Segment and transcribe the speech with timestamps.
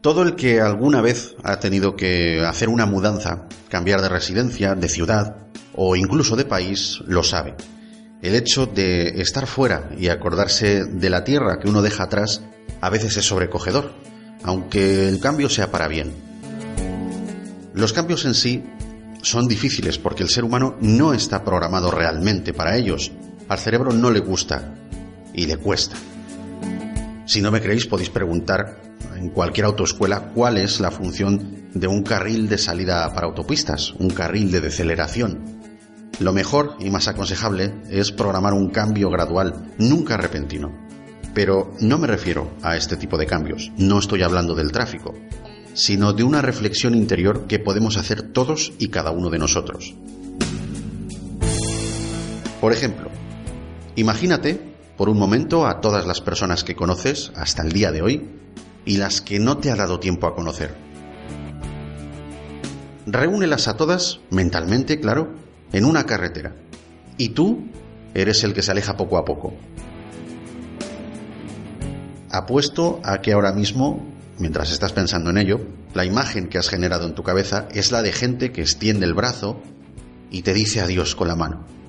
[0.00, 4.88] Todo el que alguna vez ha tenido que hacer una mudanza, cambiar de residencia, de
[4.88, 5.36] ciudad
[5.74, 7.54] o incluso de país, lo sabe.
[8.22, 12.42] El hecho de estar fuera y acordarse de la tierra que uno deja atrás
[12.80, 13.92] a veces es sobrecogedor,
[14.42, 16.14] aunque el cambio sea para bien.
[17.74, 18.64] Los cambios en sí
[19.20, 23.12] son difíciles porque el ser humano no está programado realmente para ellos.
[23.48, 24.74] Al cerebro no le gusta
[25.34, 25.96] y le cuesta.
[27.30, 28.82] Si no me creéis podéis preguntar
[29.14, 34.10] en cualquier autoescuela cuál es la función de un carril de salida para autopistas, un
[34.10, 35.60] carril de deceleración.
[36.18, 40.76] Lo mejor y más aconsejable es programar un cambio gradual, nunca repentino.
[41.32, 45.14] Pero no me refiero a este tipo de cambios, no estoy hablando del tráfico,
[45.72, 49.94] sino de una reflexión interior que podemos hacer todos y cada uno de nosotros.
[52.60, 53.08] Por ejemplo,
[53.94, 54.69] imagínate
[55.00, 58.28] por un momento a todas las personas que conoces hasta el día de hoy
[58.84, 60.74] y las que no te ha dado tiempo a conocer.
[63.06, 65.32] Reúnelas a todas, mentalmente, claro,
[65.72, 66.54] en una carretera.
[67.16, 67.64] Y tú
[68.12, 69.54] eres el que se aleja poco a poco.
[72.30, 75.62] Apuesto a que ahora mismo mientras estás pensando en ello,
[75.94, 79.14] la imagen que has generado en tu cabeza es la de gente que extiende el
[79.14, 79.62] brazo
[80.30, 81.79] y te dice adiós con la mano.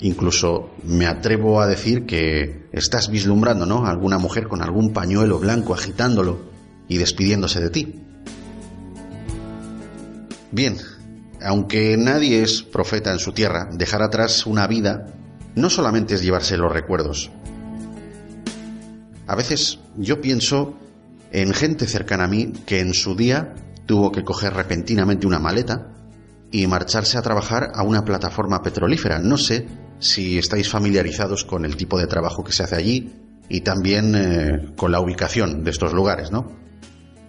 [0.00, 3.86] Incluso me atrevo a decir que estás vislumbrando, ¿no?
[3.86, 6.38] Alguna mujer con algún pañuelo blanco agitándolo
[6.86, 7.94] y despidiéndose de ti.
[10.52, 10.76] Bien,
[11.42, 15.06] aunque nadie es profeta en su tierra, dejar atrás una vida
[15.54, 17.30] no solamente es llevarse los recuerdos.
[19.26, 20.78] A veces yo pienso
[21.32, 23.54] en gente cercana a mí que en su día
[23.84, 25.92] tuvo que coger repentinamente una maleta
[26.50, 29.18] y marcharse a trabajar a una plataforma petrolífera.
[29.18, 29.66] No sé
[29.98, 33.12] si estáis familiarizados con el tipo de trabajo que se hace allí
[33.48, 36.52] y también eh, con la ubicación de estos lugares, ¿no?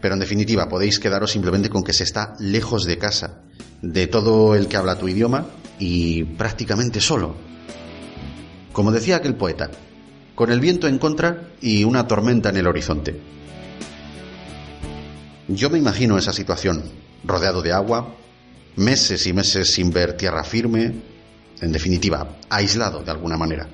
[0.02, 3.42] Pero en definitiva, podéis quedaros simplemente con que se está lejos de casa,
[3.82, 5.48] de todo el que habla tu idioma
[5.78, 7.36] y prácticamente solo.
[8.72, 9.70] Como decía aquel poeta,
[10.36, 13.20] con el viento en contra y una tormenta en el horizonte.
[15.50, 16.84] Yo me imagino esa situación,
[17.24, 18.16] rodeado de agua,
[18.76, 20.94] meses y meses sin ver tierra firme,
[21.62, 23.68] en definitiva, aislado de alguna manera,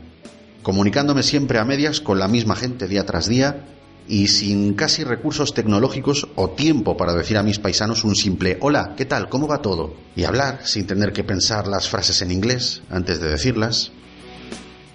[0.64, 3.66] comunicándome siempre a medias con la misma gente día tras día
[4.08, 8.94] y sin casi recursos tecnológicos o tiempo para decir a mis paisanos un simple hola,
[8.96, 9.30] ¿qué tal?
[9.30, 9.96] ¿Cómo va todo?
[10.16, 13.92] Y hablar sin tener que pensar las frases en inglés antes de decirlas.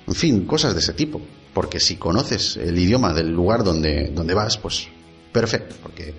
[0.07, 1.21] En fin, cosas de ese tipo.
[1.53, 4.87] Porque si conoces el idioma del lugar donde, donde vas, pues
[5.33, 6.15] perfecto, porque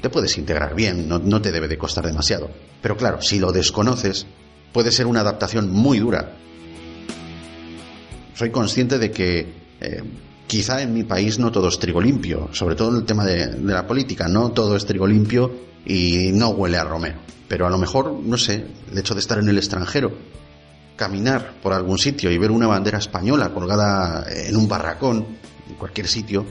[0.00, 2.50] te puedes integrar bien, no, te debe de costar demasiado.
[2.82, 4.26] Pero claro, si lo desconoces,
[4.74, 6.32] puede ser una adaptación muy dura.
[8.34, 10.02] Soy consciente de que eh,
[10.48, 13.46] quizá en mi país no todo es trigo limpio, sobre todo en el tema de,
[13.46, 15.52] de, la política, no todo es trigo limpio
[15.86, 17.20] y no huele a Romero.
[17.46, 20.12] Pero a lo mejor, no sé, el hecho de estar en el extranjero,
[20.96, 25.24] caminar por algún sitio y ver una bandera española colgada en un barracón,
[25.68, 26.44] en cualquier sitio,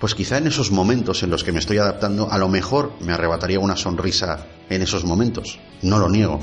[0.00, 3.12] pues quizá en esos momentos en los que me estoy adaptando, a lo mejor me
[3.12, 5.60] arrebataría una sonrisa en esos momentos.
[5.82, 6.40] No lo niego.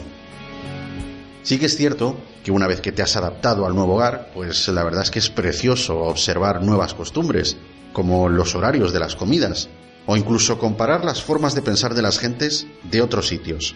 [1.44, 4.68] Sí que es cierto que una vez que te has adaptado al nuevo hogar, pues
[4.68, 7.58] la verdad es que es precioso observar nuevas costumbres,
[7.94, 9.70] como los horarios de las comidas,
[10.06, 13.76] o incluso comparar las formas de pensar de las gentes de otros sitios.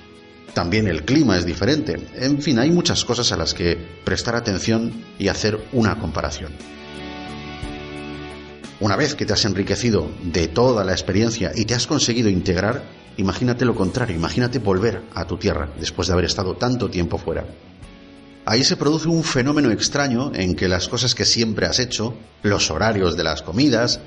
[0.53, 1.97] También el clima es diferente.
[2.15, 6.53] En fin, hay muchas cosas a las que prestar atención y hacer una comparación.
[8.79, 12.83] Una vez que te has enriquecido de toda la experiencia y te has conseguido integrar,
[13.17, 17.45] imagínate lo contrario, imagínate volver a tu tierra después de haber estado tanto tiempo fuera.
[18.45, 22.69] Ahí se produce un fenómeno extraño en que las cosas que siempre has hecho, los
[22.69, 23.99] horarios de las comidas,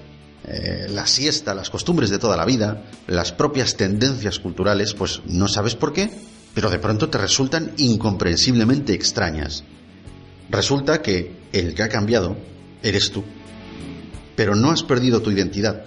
[0.45, 5.49] eh, la siesta, las costumbres de toda la vida, las propias tendencias culturales, pues no
[5.49, 6.11] sabes por qué,
[6.55, 9.65] pero de pronto te resultan incomprensiblemente extrañas.
[10.51, 12.37] Resulta que el que ha cambiado
[12.83, 13.25] eres tú
[14.39, 15.83] pero no has perdido tu identidad.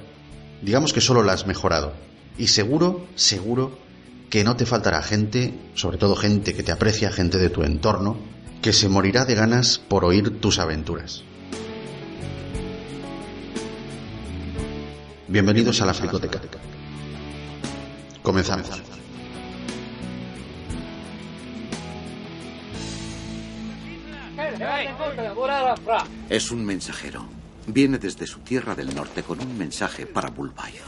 [0.61, 1.93] Digamos que solo la has mejorado.
[2.37, 3.77] Y seguro, seguro
[4.29, 8.17] que no te faltará gente, sobre todo gente que te aprecia, gente de tu entorno,
[8.61, 11.23] que se morirá de ganas por oír tus aventuras.
[15.27, 16.41] Bienvenidos a la Fricoteca.
[18.21, 18.69] Comenzamos.
[26.29, 27.25] Es un mensajero.
[27.67, 30.83] Viene desde su tierra del norte con un mensaje para Bulbayo.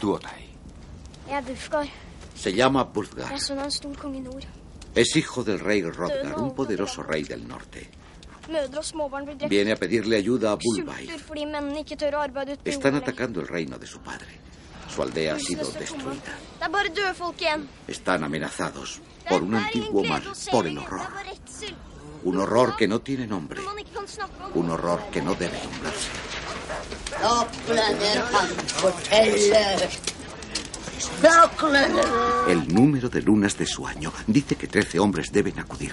[0.00, 0.44] Tuotai.
[2.34, 3.32] Se llama Bulgar.
[4.94, 7.88] Es hijo del rey Rodgar, un poderoso rey del norte.
[9.48, 11.08] Viene a pedirle ayuda a Bulbai.
[12.64, 14.38] Están atacando el reino de su padre.
[14.94, 16.38] Su aldea ha sido destruida.
[17.88, 21.08] Están amenazados por un antiguo mal, por el horror.
[22.24, 23.60] Un horror que no tiene nombre.
[24.54, 26.08] Un horror que no debe nombrarse.
[32.48, 35.92] El número de lunas de su año dice que trece hombres deben acudir.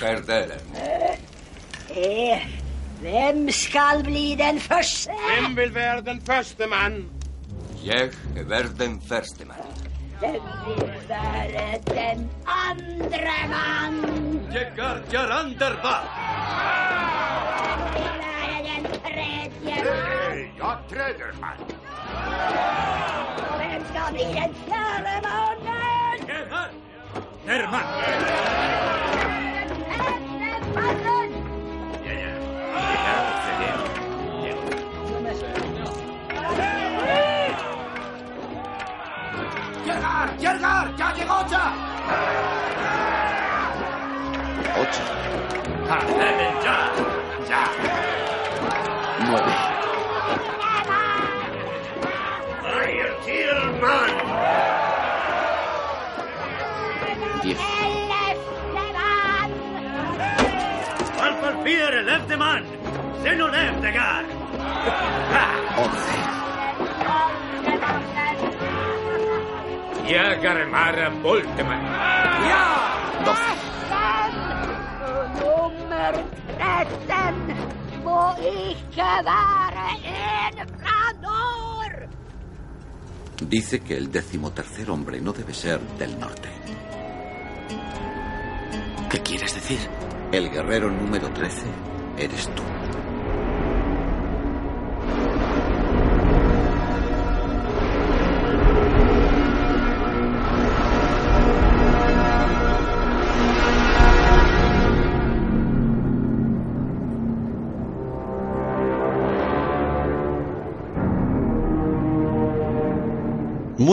[3.04, 5.12] Vem skal bli den første?
[5.12, 7.04] Hvem vil være den første mann?
[7.84, 9.73] Jeg er den første mann.
[10.20, 13.98] Hvem vil være den andre mann?
[14.54, 16.04] Jeg er Jarander Bak.
[17.60, 20.38] Hvem vil være den tredje mann?
[20.58, 21.60] Ja, tredje mann.
[23.58, 26.28] Hvem skal bli den fjerde mannen?
[26.28, 26.70] Jeg er
[27.48, 27.88] Herman.
[29.98, 31.30] Femte mannen!
[32.74, 33.43] Llegar,
[46.64, 46.92] ya,
[47.50, 47.62] ya.
[49.28, 49.54] nueve,
[53.26, 54.14] Tillman.
[57.44, 57.60] diez,
[62.10, 62.64] elfte mann.
[63.22, 64.26] Zeno Leftegar.
[65.78, 66.14] once,
[71.22, 71.82] Bolteman.
[73.26, 73.73] doce,
[77.34, 82.10] 13 må ikke være en fra nord!
[83.50, 86.50] dice que el decimotercer hombre no debe ser del norte.
[89.10, 89.80] ¿Qué quieres decir?
[90.32, 91.66] El guerrero número 13
[92.18, 92.83] eres tú.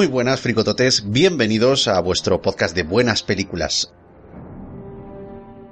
[0.00, 3.92] Muy buenas, fricototes, bienvenidos a vuestro podcast de buenas películas.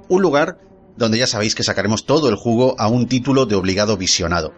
[0.07, 0.59] Un lugar
[0.97, 4.53] donde ya sabéis que sacaremos todo el jugo a un título de obligado visionado.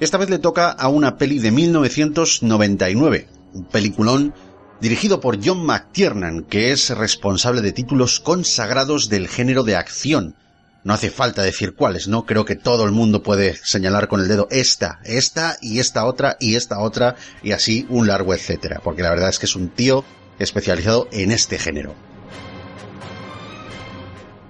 [0.00, 4.32] Esta vez le toca a una peli de 1999, un peliculón
[4.80, 10.36] dirigido por John McTiernan, que es responsable de títulos consagrados del género de acción.
[10.86, 12.26] No hace falta decir cuáles, ¿no?
[12.26, 16.36] Creo que todo el mundo puede señalar con el dedo esta, esta y esta otra
[16.38, 19.68] y esta otra y así un largo etcétera, porque la verdad es que es un
[19.70, 20.04] tío
[20.38, 21.96] especializado en este género.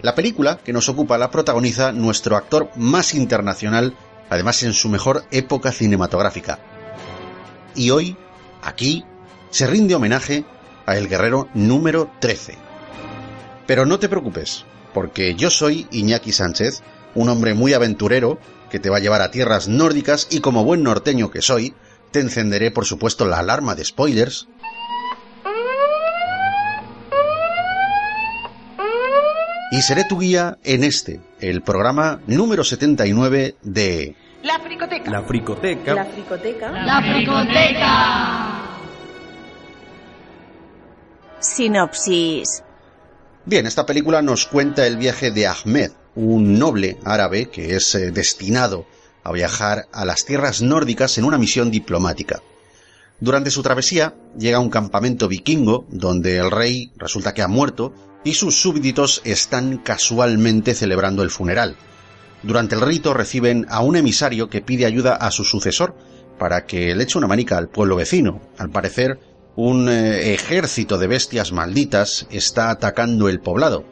[0.03, 3.97] La película que nos ocupa la protagoniza nuestro actor más internacional,
[4.29, 6.59] además en su mejor época cinematográfica.
[7.75, 8.15] Y hoy,
[8.61, 9.07] aquí,
[9.49, 10.45] se rinde homenaje
[10.85, 12.59] a el guerrero número 13.
[13.67, 14.67] Pero no te preocupes,
[14.97, 16.83] porque yo soy Iñaki Sánchez,
[17.15, 18.39] un hombre muy aventurero
[18.71, 21.75] que te va a llevar a tierras nórdicas y como buen norteño que soy,
[22.13, 24.49] te encenderé por supuesto la alarma de spoilers.
[29.71, 34.17] Y seré tu guía en este, el programa número 79 de...
[34.45, 35.11] La fricoteca.
[35.11, 35.95] La fricoteca.
[35.95, 36.71] La fricoteca.
[36.73, 38.47] La fricoteca.
[41.39, 42.63] Sinopsis.
[43.49, 48.11] Bien, esta película nos cuenta el viaje de Ahmed, un noble árabe que es eh,
[48.11, 48.87] destinado
[49.23, 52.43] a viajar a las tierras nórdicas en una misión diplomática.
[53.21, 57.95] Durante su travesía llega a un campamento vikingo donde el rey resulta que ha muerto
[58.25, 61.77] y sus súbditos están casualmente celebrando el funeral.
[62.43, 65.95] Durante el rito reciben a un emisario que pide ayuda a su sucesor
[66.37, 68.41] para que le eche una manica al pueblo vecino.
[68.59, 69.21] Al parecer,
[69.57, 73.85] un eh, ejército de bestias malditas está atacando el poblado.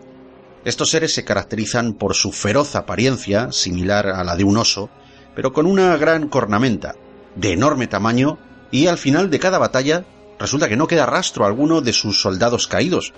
[0.64, 4.90] Estos seres se caracterizan por su feroz apariencia, similar a la de un oso,
[5.34, 6.94] pero con una gran cornamenta,
[7.34, 8.38] de enorme tamaño,
[8.70, 10.04] y al final de cada batalla
[10.38, 13.14] resulta que no queda rastro alguno de sus soldados caídos,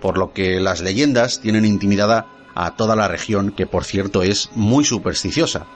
[0.00, 4.50] por lo que las leyendas tienen intimidada a toda la región, que por cierto es
[4.54, 5.66] muy supersticiosa.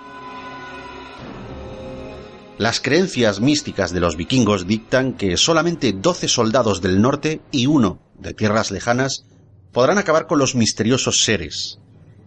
[2.56, 7.98] Las creencias místicas de los vikingos dictan que solamente 12 soldados del norte y uno
[8.16, 9.24] de tierras lejanas
[9.72, 11.80] podrán acabar con los misteriosos seres.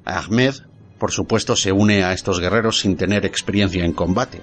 [0.03, 0.53] Ahmed,
[1.00, 4.41] por supuesto, se une a estos guerreros sin tener experiencia en combate.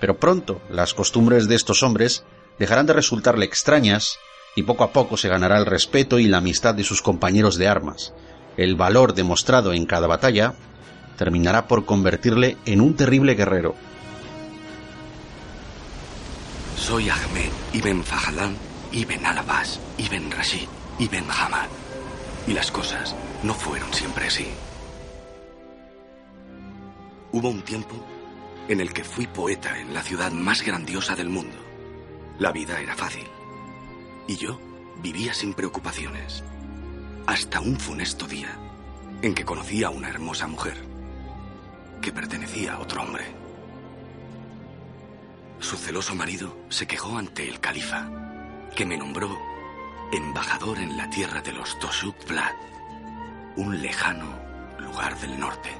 [0.00, 2.24] Pero pronto las costumbres de estos hombres
[2.58, 4.18] dejarán de resultarle extrañas
[4.56, 7.68] y poco a poco se ganará el respeto y la amistad de sus compañeros de
[7.68, 8.14] armas.
[8.56, 10.54] El valor demostrado en cada batalla
[11.16, 13.76] terminará por convertirle en un terrible guerrero.
[16.84, 18.54] Soy Ahmed Ibn Fahlan,
[18.92, 21.68] Ibn Alabas, Ibn Rashid, Ibn Hamad.
[22.46, 24.48] Y las cosas no fueron siempre así.
[27.32, 27.94] Hubo un tiempo
[28.68, 31.56] en el que fui poeta en la ciudad más grandiosa del mundo.
[32.38, 33.26] La vida era fácil.
[34.28, 34.60] Y yo
[35.02, 36.44] vivía sin preocupaciones.
[37.26, 38.58] Hasta un funesto día
[39.22, 40.76] en que conocí a una hermosa mujer
[42.02, 43.43] que pertenecía a otro hombre.
[45.58, 48.08] Su celoso marido se quejó ante el califa,
[48.74, 49.38] que me nombró
[50.12, 52.54] embajador en la tierra de los Toshuk Vlad,
[53.56, 54.38] un lejano
[54.78, 55.70] lugar del norte.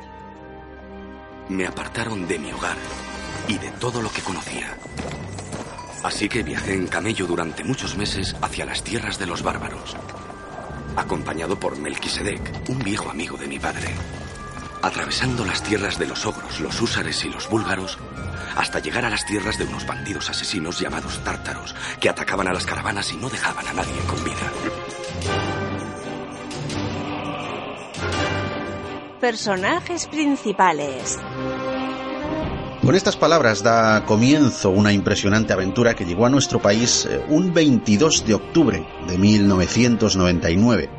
[1.48, 2.76] Me apartaron de mi hogar
[3.48, 4.76] y de todo lo que conocía.
[6.02, 9.96] Así que viajé en camello durante muchos meses hacia las tierras de los bárbaros,
[10.96, 13.94] acompañado por Melquisedec, un viejo amigo de mi padre,
[14.82, 17.98] atravesando las tierras de los ogros, los húsares y los búlgaros,
[18.56, 22.66] hasta llegar a las tierras de unos bandidos asesinos llamados tártaros, que atacaban a las
[22.66, 24.52] caravanas y no dejaban a nadie con vida.
[29.20, 31.18] Personajes principales.
[32.84, 37.54] Con estas palabras da comienzo una impresionante aventura que llegó a nuestro país eh, un
[37.54, 40.90] 22 de octubre de 1999.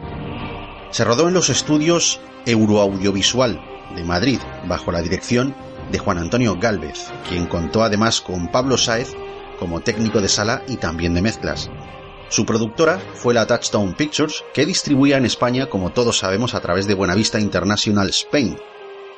[0.89, 3.61] Se rodó en los estudios Euroaudiovisual
[3.95, 5.53] de Madrid, bajo la dirección
[5.91, 9.13] de Juan Antonio Gálvez, quien contó además con Pablo Sáez
[9.59, 11.69] como técnico de sala y también de mezclas.
[12.29, 16.87] Su productora fue la Touchstone Pictures, que distribuía en España, como todos sabemos, a través
[16.87, 18.57] de Buenavista International Spain,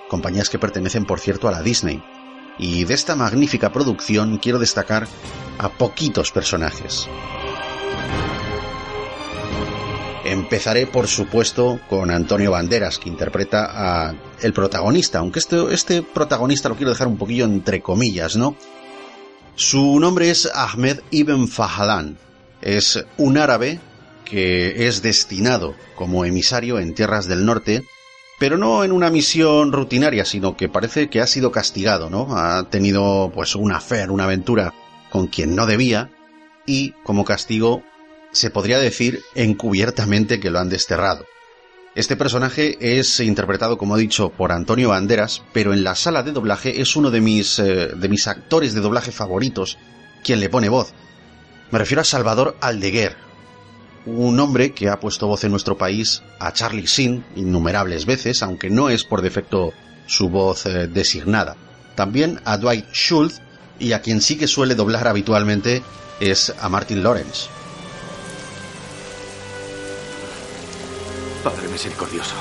[0.10, 2.04] compañías que pertenecen, por cierto, a la Disney.
[2.60, 5.08] Y de esta magnífica producción quiero destacar
[5.58, 7.08] a poquitos personajes.
[10.28, 15.40] Empezaré, por supuesto, con Antonio Banderas, que interpreta a el protagonista, aunque
[15.72, 18.58] este, protagonista lo quiero dejar un poquillo entre comillas, ¿no?
[19.56, 22.18] Su nombre es Ahmed Ibn Fahlan.
[22.62, 23.80] Es un árabe
[24.26, 27.86] que es destinado como emisario en tierras del norte,
[28.38, 32.38] pero no en una misión rutinaria, sino que parece que ha sido castigado, ¿no?
[32.38, 34.74] Ha tenido pues una fe, una aventura
[35.10, 36.10] con quien no debía
[36.66, 37.82] y como castigo
[38.32, 41.26] se podría decir encubiertamente que lo han desterrado.
[41.96, 46.32] Este personaje es interpretado, como he dicho, por Antonio Banderas, pero en la sala de
[46.32, 49.80] doblaje es uno de mis, eh, de mis actores de doblaje favoritos
[50.24, 50.94] quien le pone voz.
[51.72, 53.16] Me refiero a Salvador Aldeguer,
[54.06, 58.70] un hombre que ha puesto voz en nuestro país a Charlie Sin innumerables veces, aunque
[58.70, 59.74] no es por defecto
[60.06, 61.56] su voz eh, designada.
[61.96, 63.42] También a Dwight Schultz
[63.80, 65.82] y a quien sí que suele doblar habitualmente
[66.20, 67.57] es a Martin Lawrence.
[71.48, 72.36] Padre misericordioso,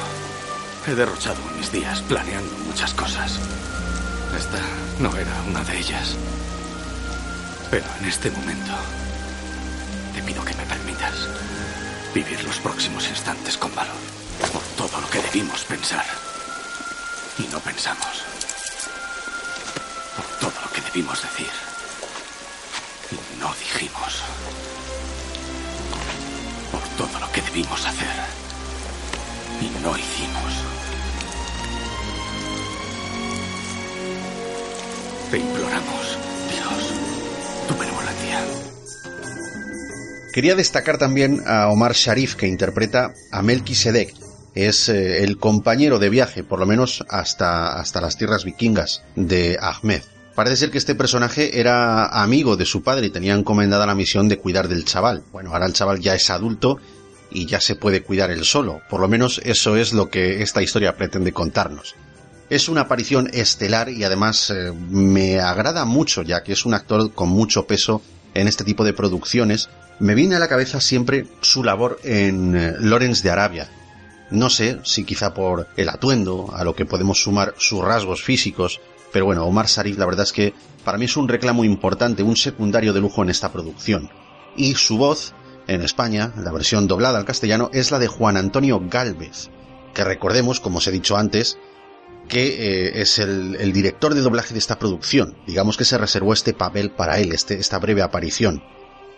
[0.85, 3.39] he derrochado mis días planeando muchas cosas.
[4.37, 4.59] Esta
[4.99, 6.17] no era una de ellas.
[7.71, 8.73] Pero en este momento,
[10.13, 11.15] te pido que me permitas
[12.13, 13.95] vivir los próximos instantes con valor.
[14.53, 16.05] Por todo lo que debimos pensar.
[17.39, 18.25] Y no pensamos.
[20.17, 21.53] Por todo lo que debimos decir.
[23.13, 24.23] Y no dijimos.
[26.73, 28.46] Por todo lo que debimos hacer
[29.61, 30.65] y no hicimos.
[35.31, 36.19] Te imploramos,
[36.53, 36.93] Dios,
[37.69, 38.41] tu benevolencia.
[40.33, 44.15] Quería destacar también a Omar Sharif, que interpreta a Melquisedec.
[44.55, 49.59] Es eh, el compañero de viaje, por lo menos hasta, hasta las tierras vikingas, de
[49.61, 50.03] Ahmed.
[50.35, 54.29] Parece ser que este personaje era amigo de su padre y tenía encomendada la misión
[54.29, 55.25] de cuidar del chaval.
[55.33, 56.79] Bueno, ahora el chaval ya es adulto
[57.37, 58.81] y ya se puede cuidar él solo.
[58.89, 61.95] Por lo menos eso es lo que esta historia pretende contarnos.
[62.49, 67.13] Es una aparición estelar y además eh, me agrada mucho ya que es un actor
[67.13, 68.01] con mucho peso
[68.33, 69.69] en este tipo de producciones.
[69.99, 73.69] Me viene a la cabeza siempre su labor en eh, Lawrence de Arabia.
[74.31, 78.81] No sé si quizá por el atuendo, a lo que podemos sumar sus rasgos físicos,
[79.13, 82.37] pero bueno, Omar Sarif la verdad es que para mí es un reclamo importante, un
[82.37, 84.09] secundario de lujo en esta producción.
[84.57, 85.35] Y su voz
[85.67, 89.51] en España, la versión doblada al castellano es la de Juan Antonio Galvez,
[89.95, 91.59] que recordemos, como os he dicho antes,
[92.29, 95.37] que eh, es el, director de doblaje de esta producción.
[95.47, 98.63] Digamos que se reservó este papel para él, este, esta breve aparición.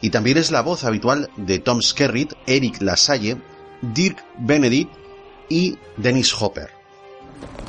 [0.00, 3.38] Y también es la voz habitual de Tom Skerritt, Eric Lasalle,
[3.82, 4.92] Dirk Benedict
[5.48, 6.70] y Dennis Hopper.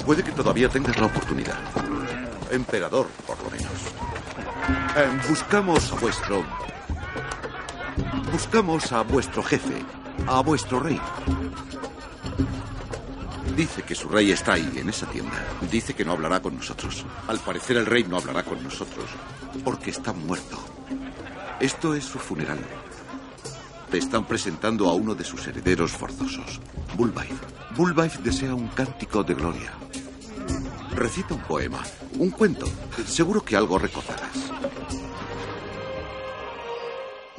[0.05, 1.57] Puede que todavía tengas la oportunidad.
[2.51, 3.71] Emperador, por lo menos.
[4.97, 6.43] Eh, buscamos a vuestro
[8.31, 9.83] Buscamos a vuestro jefe,
[10.27, 10.99] a vuestro rey.
[13.55, 15.35] Dice que su rey está ahí, en esa tienda.
[15.69, 17.05] Dice que no hablará con nosotros.
[17.27, 19.05] Al parecer el rey no hablará con nosotros,
[19.63, 20.57] porque está muerto.
[21.59, 22.59] Esto es su funeral.
[23.91, 26.61] Te están presentando a uno de sus herederos forzosos,
[26.95, 27.35] Bullwife.
[27.75, 29.73] Bullwife desea un cántico de gloria.
[30.95, 31.83] Recita un poema,
[32.17, 32.65] un cuento.
[33.05, 34.51] Seguro que algo recordarás.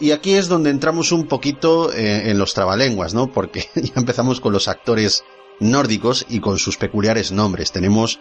[0.00, 3.30] Y aquí es donde entramos un poquito eh, en los trabalenguas, ¿no?
[3.30, 5.24] Porque ya empezamos con los actores
[5.60, 7.70] nórdicos y con sus peculiares nombres.
[7.70, 8.18] Tenemos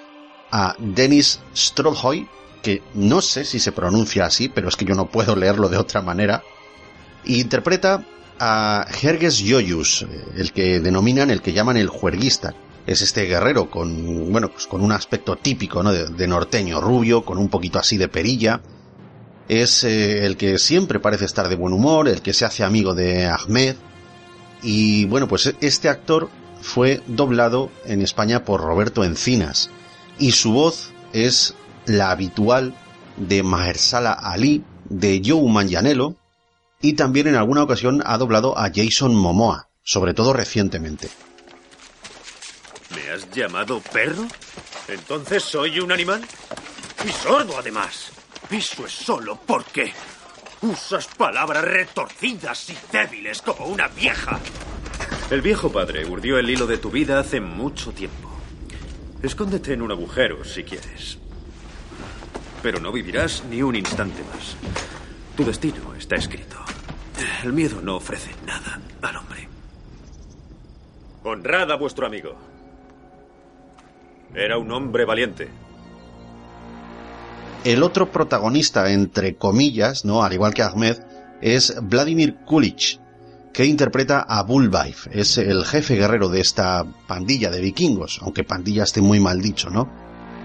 [0.51, 2.27] a Dennis Strollhoy,
[2.62, 5.77] que no sé si se pronuncia así, pero es que yo no puedo leerlo de
[5.77, 6.43] otra manera.
[7.24, 8.05] Y interpreta
[8.39, 10.05] a Herges Joyus,
[10.36, 12.55] el que denominan, el que llaman el juerguista.
[12.88, 15.93] Es este guerrero con, bueno, pues con un aspecto típico, ¿no?
[15.93, 18.62] de, norteño, rubio, con un poquito así de perilla.
[19.50, 22.94] Es eh, el que siempre parece estar de buen humor, el que se hace amigo
[22.94, 23.75] de Ahmed.
[24.62, 26.29] Y bueno, pues este actor
[26.62, 29.72] fue doblado en España por Roberto Encinas.
[30.20, 32.75] Y su voz es la habitual
[33.18, 36.15] de Mahershala Ali, de Joe Manganiello,
[36.82, 41.10] y también en alguna ocasión ha doblado a Jason Momoa, sobre todo recientemente.
[42.96, 44.27] ¿Me has llamado perro?
[44.88, 46.22] ¿Entonces soy un animal?
[47.06, 48.12] Y sordo además.
[48.51, 49.94] Eso es solo porque
[50.62, 54.39] usas palabras retorcidas y débiles como una vieja.
[55.29, 58.32] El viejo padre urdió el hilo de tu vida hace mucho tiempo.
[59.22, 61.20] Escóndete en un agujero si quieres.
[62.63, 64.56] Pero no vivirás ni un instante más.
[65.38, 66.58] Tu destino está escrito.
[67.44, 69.48] El miedo no ofrece nada al hombre.
[71.24, 72.36] Honrad a vuestro amigo.
[74.34, 75.50] Era un hombre valiente.
[77.63, 80.24] El otro protagonista, entre comillas, ¿no?
[80.24, 80.98] Al igual que Ahmed,
[81.42, 83.00] es Vladimir Kulich,
[83.54, 85.10] que interpreta a Bullwife.
[85.12, 89.70] Es el jefe guerrero de esta pandilla de vikingos, aunque pandilla esté muy mal dicho,
[89.70, 89.89] ¿no?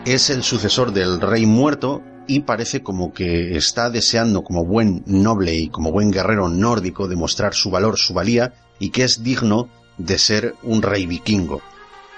[0.05, 5.55] Es el sucesor del rey muerto y parece como que está deseando como buen noble
[5.55, 10.19] y como buen guerrero nórdico demostrar su valor, su valía y que es digno de
[10.19, 11.63] ser un rey vikingo.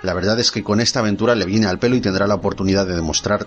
[0.02, 2.86] La verdad es que con esta aventura le viene al pelo y tendrá la oportunidad
[2.86, 3.46] de demostrar,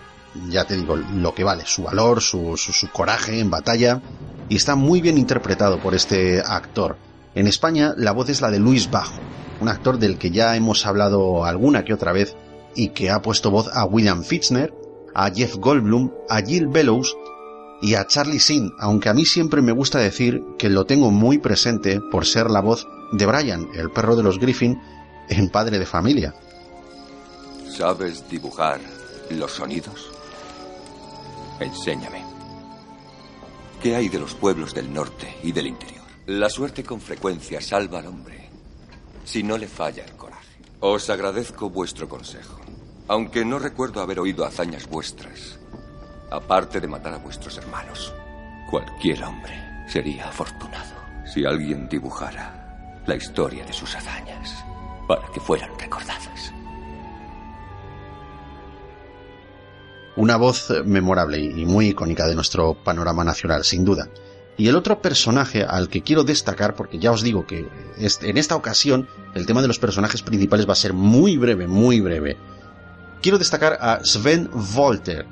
[0.50, 2.56] ya te digo, lo que vale, su valor, su,
[2.94, 4.02] coraje en batalla
[4.48, 6.98] y está muy bien interpretado por este actor.
[7.36, 9.20] En España la voz es la de Luis Bajo,
[9.62, 12.36] un actor del que ya hemos hablado alguna que otra vez
[12.76, 14.74] y que ha puesto voz a William Fitzner,
[15.14, 17.16] a Jeff Goldblum, a Jill Bellows
[17.82, 21.38] y a Charlie Sin, aunque a mí siempre me gusta decir que lo tengo muy
[21.38, 24.80] presente por ser la voz de Brian, el perro de los Griffin,
[25.30, 26.34] en Padre de Familia.
[27.70, 28.80] ¿Sabes dibujar
[29.30, 30.09] los sonidos?
[31.60, 32.24] Enséñame.
[33.82, 36.06] ¿Qué hay de los pueblos del norte y del interior?
[36.26, 38.50] La suerte con frecuencia salva al hombre
[39.24, 40.58] si no le falla el coraje.
[40.80, 42.60] Os agradezco vuestro consejo.
[43.08, 45.60] Aunque no recuerdo haber oído hazañas vuestras,
[46.32, 48.14] aparte de matar a vuestros hermanos.
[48.70, 49.54] Cualquier hombre
[49.88, 50.96] sería afortunado
[51.26, 54.64] si alguien dibujara la historia de sus hazañas
[55.08, 56.19] para que fueran recordadas.
[60.20, 64.10] Una voz memorable y muy icónica de nuestro panorama nacional, sin duda.
[64.58, 68.56] Y el otro personaje al que quiero destacar, porque ya os digo que en esta
[68.56, 72.38] ocasión el tema de los personajes principales va a ser muy breve, muy breve
[73.22, 75.26] quiero destacar a Sven Volter,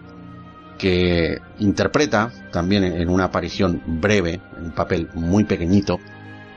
[0.77, 5.99] que interpreta, también en una aparición breve, en un papel muy pequeñito,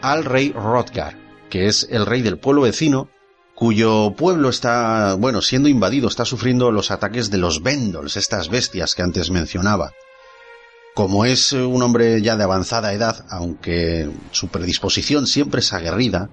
[0.03, 1.17] al rey Rodgar,
[1.49, 3.09] que es el rey del pueblo vecino,
[3.61, 8.95] cuyo pueblo está, bueno, siendo invadido, está sufriendo los ataques de los Vendols, estas bestias
[8.95, 9.93] que antes mencionaba.
[10.95, 16.31] Como es un hombre ya de avanzada edad, aunque su predisposición siempre es aguerrida,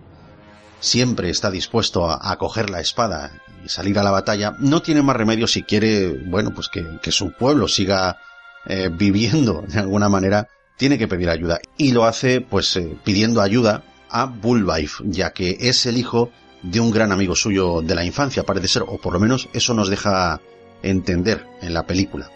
[0.80, 3.34] siempre está dispuesto a, coger la espada
[3.66, 7.34] y salir a la batalla, no tiene más remedio si quiere, bueno, pues que, su
[7.34, 8.22] pueblo siga
[8.68, 11.60] eh, viviendo de alguna manera, tiene que pedir ayuda.
[11.78, 16.32] Y lo hace, pues, eh, pidiendo ayuda a Bullwife, ya que es el hijo
[16.72, 19.74] de un gran amigo suyo de la infancia, parece ser, o por lo menos eso
[19.74, 20.42] nos deja
[20.84, 22.30] entender en la película.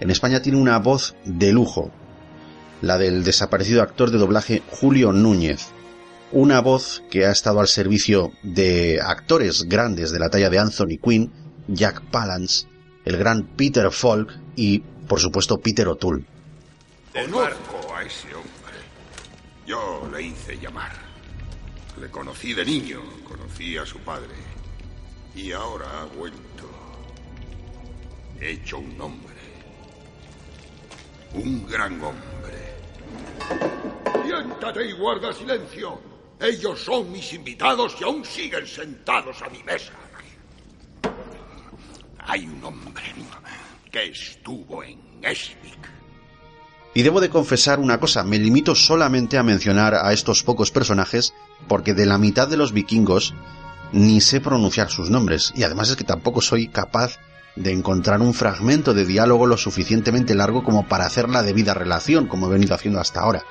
[0.00, 1.90] En España tiene una voz de lujo,
[2.82, 5.68] la del desaparecido actor de doblaje Julio Núñez,
[6.32, 10.98] una voz que ha estado al servicio de actores grandes de la talla de Anthony
[11.02, 11.32] Quinn,
[11.68, 12.66] Jack Palance,
[13.04, 16.24] el gran Peter Falk y, por supuesto, Peter O'Toole.
[17.14, 18.78] A ese hombre.
[19.66, 21.07] Yo le hice llamar.
[22.00, 24.34] Le conocí de niño, conocí a su padre.
[25.34, 26.70] Y ahora ha vuelto.
[28.40, 29.34] He hecho un hombre.
[31.34, 32.76] Un gran hombre.
[34.24, 36.00] Siéntate y guarda silencio.
[36.40, 39.92] Ellos son mis invitados y aún siguen sentados a mi mesa.
[42.18, 43.02] Hay un hombre
[43.90, 45.97] que estuvo en Esvik.
[46.94, 51.34] Y debo de confesar una cosa, me limito solamente a mencionar a estos pocos personajes
[51.68, 53.34] porque de la mitad de los vikingos
[53.92, 57.18] ni sé pronunciar sus nombres y además es que tampoco soy capaz
[57.56, 62.26] de encontrar un fragmento de diálogo lo suficientemente largo como para hacer la debida relación
[62.26, 63.44] como he venido haciendo hasta ahora.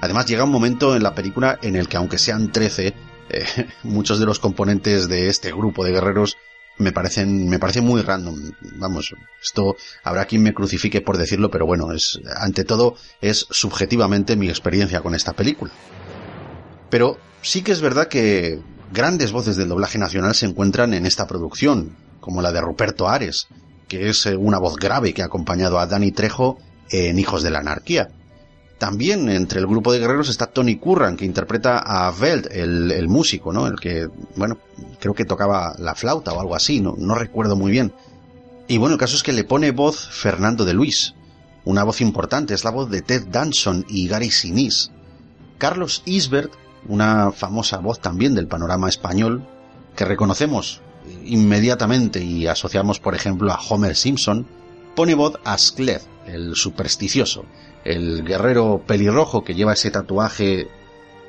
[0.00, 2.94] Además llega un momento en la película en el que aunque sean 13,
[3.30, 3.44] eh,
[3.82, 6.36] muchos de los componentes de este grupo de guerreros
[6.80, 8.34] me parecen, me parece muy random.
[8.76, 14.36] Vamos, esto habrá quien me crucifique por decirlo, pero bueno, es, ante todo, es subjetivamente
[14.36, 15.70] mi experiencia con esta película.
[16.88, 18.60] Pero sí que es verdad que
[18.92, 23.46] grandes voces del doblaje nacional se encuentran en esta producción, como la de Ruperto Ares,
[23.88, 26.58] que es eh, una voz grave que ha acompañado a Danny Trejo
[26.90, 28.08] en Hijos de la Anarquía.
[28.80, 33.52] También entre el grupo de guerreros está Tony Curran, que interpreta a Veld, el, músico,
[33.52, 33.66] ¿no?
[33.66, 34.56] El que, bueno,
[34.98, 37.92] creo que tocaba la flauta o algo así, no, no recuerdo muy bien.
[38.68, 41.12] Y bueno, el caso es que le pone voz Fernando de Luis,
[41.66, 44.90] una voz importante, es la voz de Ted Danson y Gary Sinise.
[45.58, 46.50] Carlos Isbert,
[46.88, 49.46] una famosa voz también del panorama español,
[49.94, 50.80] que reconocemos
[51.26, 54.46] inmediatamente y asociamos, por ejemplo, a Homer Simpson,
[54.96, 57.44] pone voz a Skled, el supersticioso,
[57.84, 60.68] el guerrero pelirrojo que lleva ese tatuaje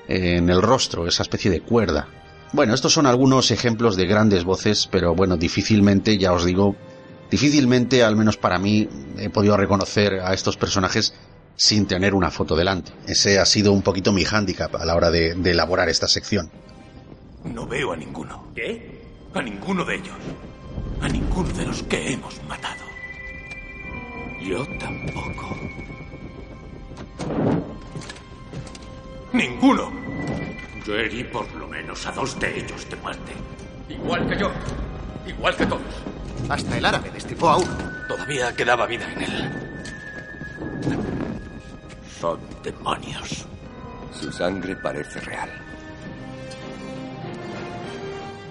[0.07, 2.07] en el rostro, esa especie de cuerda.
[2.53, 6.75] Bueno, estos son algunos ejemplos de grandes voces, pero bueno, difícilmente, ya os digo,
[7.29, 11.13] difícilmente, al menos para mí, he podido reconocer a estos personajes
[11.55, 12.91] sin tener una foto delante.
[13.07, 16.51] Ese ha sido un poquito mi hándicap a la hora de, de elaborar esta sección.
[17.45, 18.51] No veo a ninguno.
[18.53, 19.01] ¿Qué?
[19.33, 20.17] A ninguno de ellos.
[21.01, 22.83] A ninguno de los que hemos matado.
[24.41, 25.55] Yo tampoco.
[29.33, 29.91] Ninguno.
[30.85, 33.33] Yo herí por lo menos a dos de ellos de muerte.
[33.89, 34.51] Igual que yo.
[35.27, 35.81] Igual que todos.
[36.49, 37.77] Hasta el árabe destripó a uno.
[38.07, 39.51] Todavía quedaba vida en él.
[42.19, 43.45] Son demonios.
[44.13, 45.49] Su sangre parece real.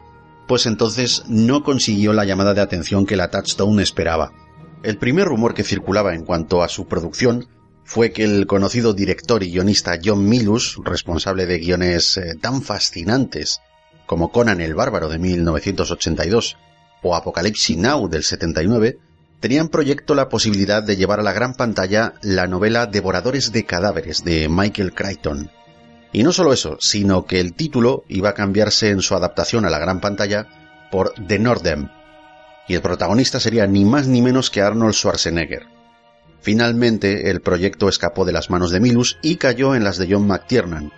[0.46, 4.32] pues entonces no consiguió la llamada de atención que la Touchstone esperaba.
[4.82, 7.46] El primer rumor que circulaba en cuanto a su producción
[7.90, 13.62] fue que el conocido director y guionista John Milus, responsable de guiones eh, tan fascinantes
[14.06, 16.56] como Conan el Bárbaro de 1982
[17.02, 19.00] o Apocalypse Now del 79,
[19.40, 23.66] tenía en proyecto la posibilidad de llevar a la gran pantalla la novela Devoradores de
[23.66, 25.50] Cadáveres de Michael Crichton.
[26.12, 29.70] Y no solo eso, sino que el título iba a cambiarse en su adaptación a
[29.70, 30.46] la gran pantalla
[30.92, 31.88] por The Nordem,
[32.68, 35.79] y el protagonista sería ni más ni menos que Arnold Schwarzenegger.
[36.42, 40.26] Finalmente, el proyecto escapó de las manos de Milus y cayó en las de John
[40.26, 40.92] McTiernan,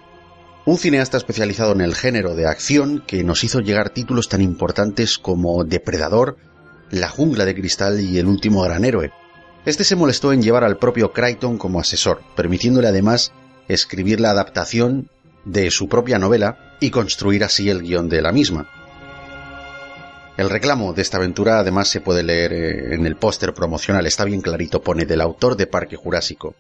[0.64, 5.18] un cineasta especializado en el género de acción que nos hizo llegar títulos tan importantes
[5.18, 6.36] como Depredador,
[6.90, 9.10] la jungla de cristal y El último gran héroe.
[9.64, 13.32] Este se molestó en llevar al propio Crichton como asesor, permitiéndole además
[13.66, 15.08] escribir la adaptación
[15.44, 18.68] de su propia novela y construir así el guion de la misma.
[20.42, 24.24] El reclamo de esta aventura además se puede leer eh, en el póster promocional, está
[24.24, 26.56] bien clarito, pone del autor de Parque Jurásico.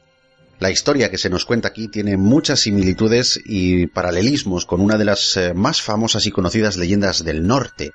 [0.60, 5.04] La historia que se nos cuenta aquí tiene muchas similitudes y paralelismos con una de
[5.04, 7.90] las eh, más famosas y conocidas leyendas del norte,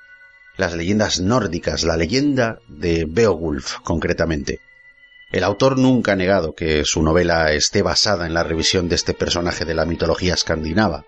[0.58, 4.60] las leyendas nórdicas, la leyenda de Beowulf concretamente.
[5.32, 9.14] El autor nunca ha negado que su novela esté basada en la revisión de este
[9.14, 11.06] personaje de la mitología escandinava,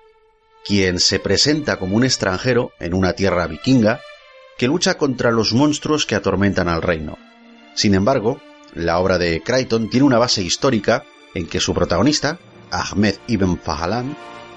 [0.64, 4.00] quien se presenta como un extranjero en una tierra vikinga
[4.60, 7.16] que lucha contra los monstruos que atormentan al reino.
[7.72, 8.42] Sin embargo,
[8.74, 11.02] la obra de Crichton tiene una base histórica
[11.34, 12.38] en que su protagonista,
[12.70, 14.14] Ahmed ibn Fahalan,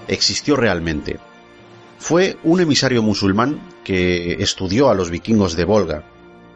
[0.09, 1.21] existió realmente.
[1.99, 6.03] Fue un emisario musulmán que estudió a los vikingos de Volga.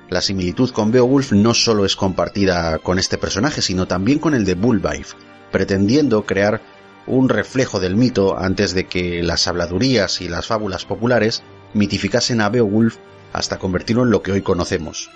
[0.10, 4.44] La similitud con Beowulf no solo es compartida con este personaje, sino también con el
[4.44, 5.14] de Bulbaif,
[5.54, 6.62] pretendiendo crear
[7.06, 12.50] un reflejo del mito antes de que las habladurías y las fábulas populares mitificasen a
[12.50, 12.98] Beowulf
[13.34, 15.10] hasta convertirlo en lo que hoy conocemos.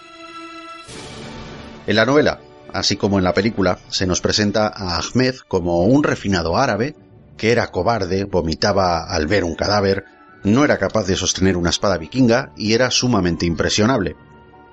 [1.87, 2.39] En la novela,
[2.73, 6.95] así como en la película, se nos presenta a Ahmed como un refinado árabe
[7.37, 10.05] que era cobarde, vomitaba al ver un cadáver,
[10.43, 14.15] no era capaz de sostener una espada vikinga y era sumamente impresionable.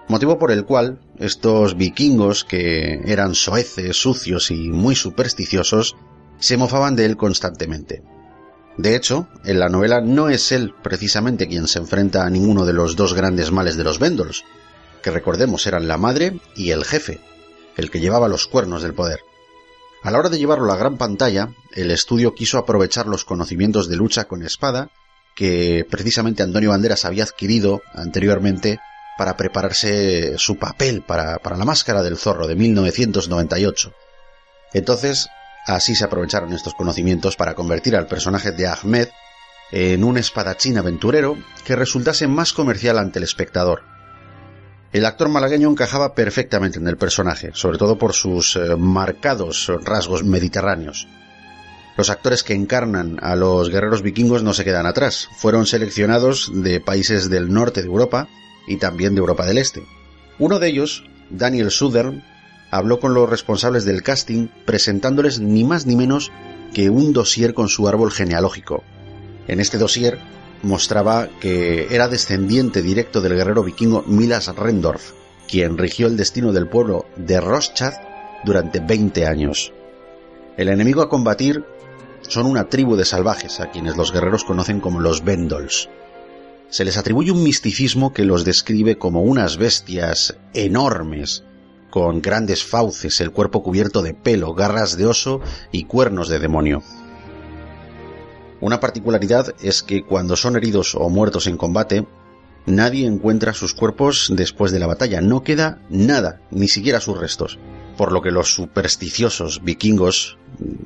[0.08, 5.96] Motivo por el cual estos vikingos, que eran soeces, sucios y muy supersticiosos,
[6.38, 8.02] se mofaban de él constantemente.
[8.78, 12.72] De hecho, en la novela no es él precisamente quien se enfrenta a ninguno de
[12.72, 14.44] los dos grandes males de los Vendols,
[15.02, 17.20] que recordemos eran la madre y el jefe,
[17.76, 19.18] el que llevaba los cuernos del poder.
[20.04, 23.88] A la hora de llevarlo a la gran pantalla, el estudio quiso aprovechar los conocimientos
[23.88, 24.90] de lucha con espada
[25.34, 28.78] que precisamente Antonio Banderas había adquirido anteriormente
[29.18, 33.92] para prepararse su papel para, para la máscara del zorro de 1998.
[34.72, 35.28] Entonces,
[35.68, 39.08] Así se aprovecharon estos conocimientos para convertir al personaje de Ahmed
[39.70, 43.82] en un espadachín aventurero que resultase más comercial ante el espectador.
[44.94, 50.24] El actor malagueño encajaba perfectamente en el personaje, sobre todo por sus eh, marcados rasgos
[50.24, 51.06] mediterráneos.
[51.98, 56.80] Los actores que encarnan a los guerreros vikingos no se quedan atrás, fueron seleccionados de
[56.80, 58.26] países del norte de Europa
[58.66, 59.82] y también de Europa del Este.
[60.38, 62.24] Uno de ellos, Daniel Southern,
[62.70, 66.30] habló con los responsables del casting presentándoles ni más ni menos
[66.74, 68.82] que un dossier con su árbol genealógico.
[69.46, 70.18] En este dossier
[70.62, 75.12] mostraba que era descendiente directo del guerrero vikingo Milas Rendorf,
[75.48, 77.94] quien rigió el destino del pueblo de Roschad
[78.44, 79.72] durante 20 años.
[80.56, 81.64] El enemigo a combatir
[82.22, 85.88] son una tribu de salvajes a quienes los guerreros conocen como los Vendols.
[86.68, 91.44] Se les atribuye un misticismo que los describe como unas bestias enormes
[91.90, 95.40] con grandes fauces, el cuerpo cubierto de pelo, garras de oso
[95.72, 96.82] y cuernos de demonio.
[98.60, 102.06] Una particularidad es que cuando son heridos o muertos en combate,
[102.66, 107.58] nadie encuentra sus cuerpos después de la batalla, no queda nada, ni siquiera sus restos,
[107.96, 110.38] por lo que los supersticiosos vikingos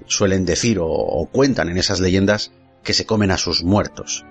[0.07, 4.25] suelen decir o, cuentan en esas leyendas que se comen a sus muertos.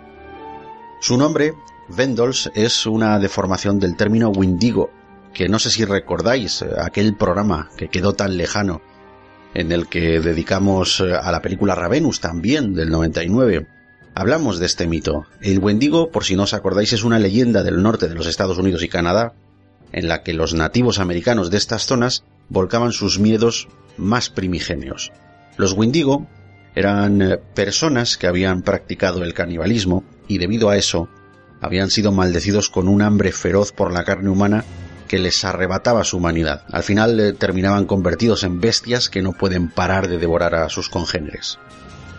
[1.00, 1.54] Su nombre,
[1.90, 4.92] Vendols, es una deformación del término Windigo,
[5.34, 8.82] que no sé si recordáis eh, aquel programa que quedó tan lejano
[9.54, 13.68] en el que dedicamos eh, a la película Ravenus también del 99.
[14.14, 15.26] Hablamos de este mito.
[15.42, 18.58] El Wendigo, por si no os acordáis, es una leyenda del norte de los Estados
[18.58, 19.34] Unidos y Canadá,
[19.92, 23.68] en la que los nativos americanos de estas zonas volcaban sus miedos
[23.98, 25.12] más primigenios.
[25.58, 26.28] Los Wendigo
[26.76, 31.10] eran eh, personas que habían practicado el canibalismo y debido a eso
[31.60, 34.64] habían sido maldecidos con un hambre feroz por la carne humana
[35.12, 36.64] que les arrebataba su humanidad.
[36.72, 40.88] Al final eh, terminaban convertidos en bestias que no pueden parar de devorar a sus
[40.88, 41.60] congéneres.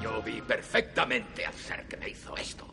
[0.02, 2.66] Yo vi perfectamente al ser que me hizo esto.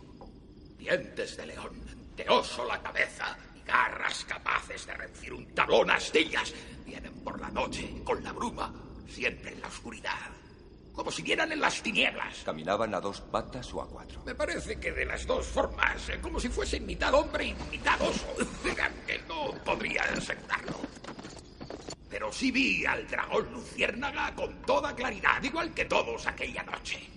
[0.78, 1.72] Dientes de león,
[2.18, 6.54] de oso la cabeza y garras capaces de reducir un tablón a astillas.
[6.86, 8.74] Vienen por la noche, con la bruma,
[9.08, 10.39] siempre en la oscuridad
[11.00, 12.44] como si vieran en las tinieblas.
[12.44, 14.22] ¿Caminaban a dos patas o a cuatro?
[14.26, 18.02] Me parece que de las dos formas, eh, como si fuesen mitad hombre y mitad
[18.02, 18.28] oso.
[19.08, 20.78] que no podría asegurarlo.
[22.10, 27.10] Pero sí vi al dragón luciérnaga con toda claridad, igual que todos aquella noche.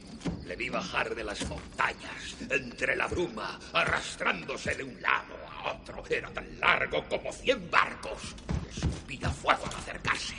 [0.45, 6.05] Le vi bajar de las montañas, entre la bruma, arrastrándose de un lado a otro.
[6.09, 8.37] Era tan largo como cien barcos.
[8.71, 10.37] Suspira fuego al acercarse.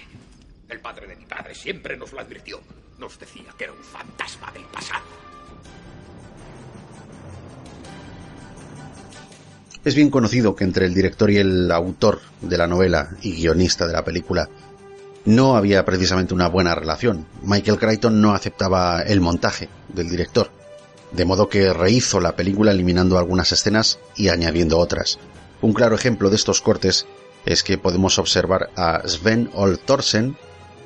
[0.69, 2.62] El padre de mi padre siempre nos lo advirtió.
[3.19, 5.03] Decía que era un fantasma del pasado.
[9.83, 13.85] Es bien conocido que entre el director y el autor de la novela y guionista
[13.85, 14.47] de la película
[15.25, 17.27] no había precisamente una buena relación.
[17.43, 20.49] Michael Crichton no aceptaba el montaje del director,
[21.11, 25.19] de modo que rehizo la película eliminando algunas escenas y añadiendo otras.
[25.61, 27.05] Un claro ejemplo de estos cortes
[27.45, 30.37] es que podemos observar a Sven Old Thorsen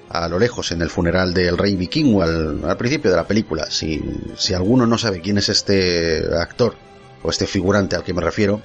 [0.10, 3.70] a lo lejos en el funeral del rey vikingo al, principio de la película.
[3.70, 4.02] Si,
[4.36, 6.76] si alguno no sabe quién es este actor
[7.24, 8.62] o este figurante al que me refiero,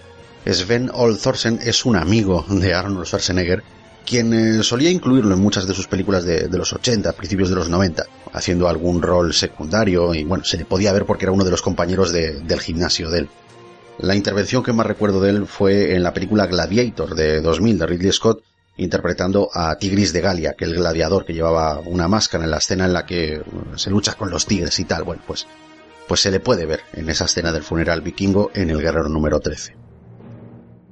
[0.47, 3.63] Sven Old Thorsen es un amigo de Arnold Schwarzenegger
[4.05, 7.69] quien eh, solía incluirlo en muchas de sus películas de, los 80, principios de los
[7.69, 11.51] 90, haciendo algún rol secundario y bueno, se le podía ver porque era uno de
[11.51, 13.29] los compañeros del gimnasio de él.
[13.99, 17.87] La intervención que más recuerdo de él fue en la película Gladiator de 2000 de
[17.87, 18.43] Ridley Scott,
[18.83, 22.85] interpretando a Tigris de Galia, que el gladiador que llevaba una máscara en la escena
[22.85, 23.43] en la que
[23.77, 25.05] se lucha con los tigres y tal.
[25.05, 25.47] Bueno, pues,
[26.09, 29.41] pues se le puede ver en esa escena del funeral vikingo en el guerrero número
[29.41, 29.77] 13.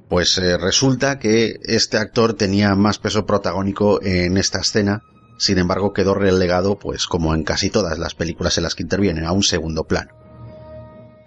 [0.09, 5.03] Pues eh, resulta que este actor tenía más peso protagónico en esta escena,
[5.37, 9.25] sin embargo quedó relegado, pues como en casi todas las películas en las que interviene,
[9.25, 10.20] a un segundo plano.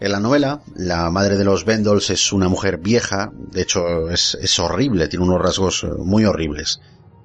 [0.01, 4.37] En la novela, la madre de los Bendels es una mujer vieja, de hecho es,
[4.41, 6.81] es horrible, tiene unos rasgos eh, muy horribles.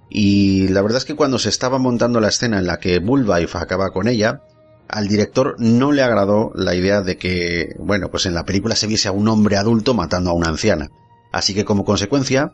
[0.10, 3.58] Y la verdad es que cuando se estaba montando la escena en la que Bullwife
[3.58, 4.44] acaba con ella,
[4.88, 8.88] al director no le agradó la idea de que, bueno, pues en la película se
[8.88, 10.90] viese a un hombre adulto matando a una anciana.
[11.32, 12.54] Así que como consecuencia,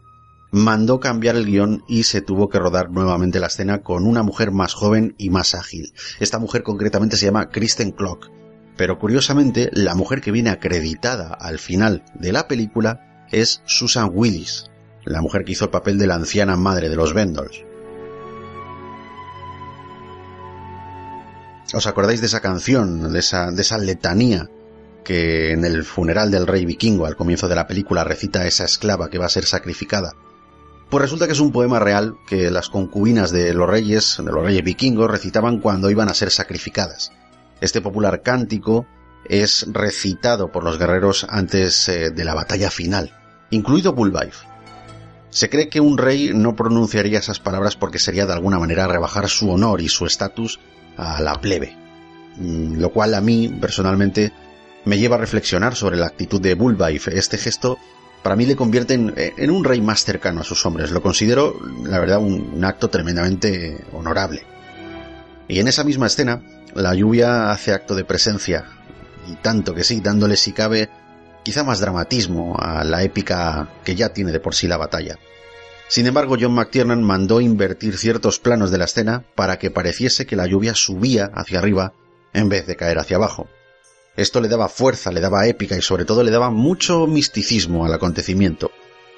[0.51, 4.51] mandó cambiar el guion y se tuvo que rodar nuevamente la escena con una mujer
[4.51, 5.93] más joven y más ágil.
[6.19, 8.29] Esta mujer concretamente se llama Kristen Clock,
[8.77, 14.65] pero curiosamente, la mujer que viene acreditada al final de la película es Susan Willis,
[15.05, 17.63] la mujer que hizo el papel de la anciana madre de los Vendors.
[21.73, 24.49] ¿Os acordáis de esa canción, de esa, de esa letanía
[25.03, 29.09] que en el funeral del rey vikingo al comienzo de la película recita esa esclava
[29.09, 30.13] que va a ser sacrificada?
[30.89, 34.43] Pues resulta que es un poema real que las concubinas de los reyes, de los
[34.43, 37.11] reyes vikingos, recitaban cuando iban a ser sacrificadas.
[37.65, 38.85] Este popular cántico
[39.27, 43.11] es recitado por los guerreros antes eh, de la batalla final,
[43.49, 44.45] incluido Bullwife.
[45.31, 49.29] Se cree que un rey no pronunciaría esas palabras porque sería de alguna manera rebajar
[49.29, 50.59] su honor y su estatus
[50.95, 51.75] a la plebe,
[52.37, 54.31] mm, lo cual a mí personalmente
[54.85, 57.17] me lleva a reflexionar sobre la actitud de Bullwife.
[57.17, 57.79] Este gesto
[58.21, 60.91] para mí le convierte en, un rey más cercano a sus hombres.
[60.91, 64.43] Lo considero, la verdad, un acto tremendamente honorable.
[65.47, 66.41] Y en esa misma escena,
[66.75, 68.65] la lluvia hace acto de presencia,
[69.27, 70.89] y tanto que sí, dándole si cabe
[71.43, 75.17] quizá más dramatismo a la épica que ya tiene de por sí la batalla.
[75.87, 80.35] Sin embargo, John McTiernan mandó invertir ciertos planos de la escena para que pareciese que
[80.35, 81.93] la lluvia subía hacia arriba
[82.33, 83.47] en vez de caer hacia abajo.
[84.17, 87.93] Esto le daba fuerza, le daba épica y sobre todo le daba mucho misticismo al
[87.93, 88.71] acontecimiento.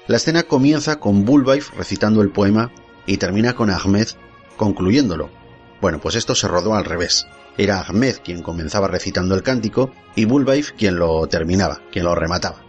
[0.06, 2.70] La escena comienza con Bullwife recitando el poema
[3.06, 4.08] y termina con Ahmed
[4.56, 5.30] concluyéndolo.
[5.80, 7.26] Bueno, pues esto se rodó al revés.
[7.58, 12.62] Era Ahmed quien comenzaba recitando el cántico y Bullwife quien lo terminaba, quien lo remataba.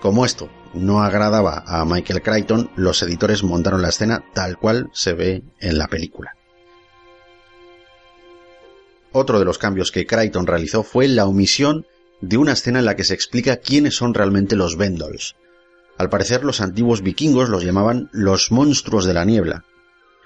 [0.00, 5.12] Como esto no agradaba a Michael Crichton, los editores montaron la escena tal cual se
[5.12, 6.32] ve en la película.
[9.12, 11.86] Otro de los cambios que Crichton realizó fue la omisión
[12.20, 15.36] de una escena en la que se explica quiénes son realmente los Vendols.
[15.96, 19.64] Al parecer los antiguos vikingos los llamaban los monstruos de la niebla,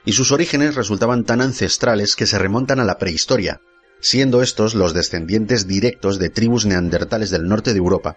[0.05, 3.61] y sus orígenes resultaban tan ancestrales que se remontan a la prehistoria,
[4.03, 8.17] siendo estos los descendientes directos de tribus neandertales del norte de Europa.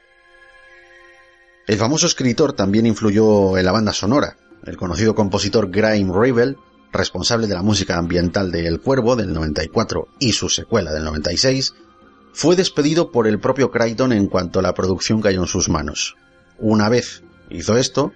[1.67, 4.35] El famoso escritor también influyó en la banda sonora.
[4.65, 6.57] El conocido compositor Graham Ravel,
[6.91, 11.75] responsable de la música ambiental de El Cuervo del 94 y su secuela del 96,
[12.33, 16.15] fue despedido por el propio Crichton en cuanto la producción cayó en sus manos.
[16.57, 18.11] Una vez hizo esto,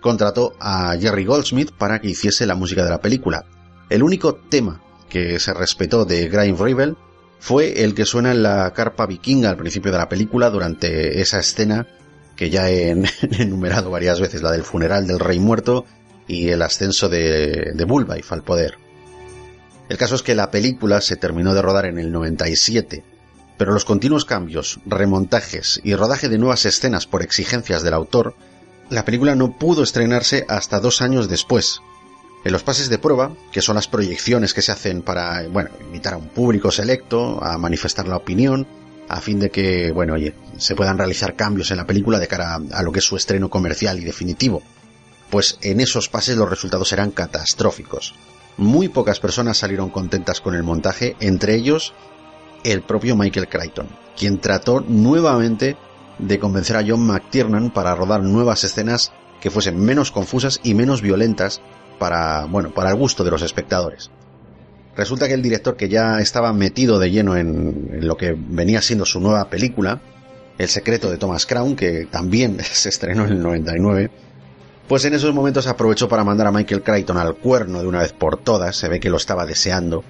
[0.00, 3.44] contrató a Jerry Goldsmith para que hiciese la música de la película.
[3.88, 6.96] El único tema que se respetó de Graham Ravel
[7.38, 11.40] fue el que suena en la carpa vikinga al principio de la película durante esa
[11.40, 11.86] escena
[12.36, 12.90] que ya he
[13.38, 15.84] enumerado varias veces, la del funeral del rey muerto
[16.26, 18.78] y el ascenso de, de al poder.
[19.90, 23.04] El caso es que la película se terminó de rodar en el 97,
[23.58, 28.36] pero los continuos cambios, remontajes y rodaje de nuevas escenas por exigencias del autor,
[28.88, 31.80] la película no pudo estrenarse hasta dos años después,
[32.44, 36.14] en los pases de prueba, que son las proyecciones que se hacen para, bueno, invitar
[36.14, 38.66] a un público selecto a manifestar la opinión,
[39.08, 42.58] a fin de que, bueno, oye, se puedan realizar cambios en la película de cara
[42.72, 44.62] a, lo que es su estreno comercial y definitivo.
[45.28, 48.14] Pues en esos pases los resultados eran catastróficos.
[48.56, 51.92] Muy pocas personas salieron contentas con el montaje, entre ellos
[52.64, 55.76] el propio Michael Crichton, quien trató nuevamente
[56.18, 61.00] de convencer a John McTiernan para rodar nuevas escenas que fuesen menos confusas y menos
[61.00, 61.62] violentas
[62.00, 64.10] para, bueno, para el gusto de los espectadores.
[64.96, 69.04] Resulta que el director que ya estaba metido de lleno en, lo que venía siendo
[69.04, 70.00] su nueva película,
[70.58, 74.10] El secreto de Thomas Crown, que también se estrenó en el 99,
[74.88, 78.12] pues en esos momentos aprovechó para mandar a Michael Crichton al cuerno de una vez
[78.12, 80.02] por todas, se ve que lo estaba deseando,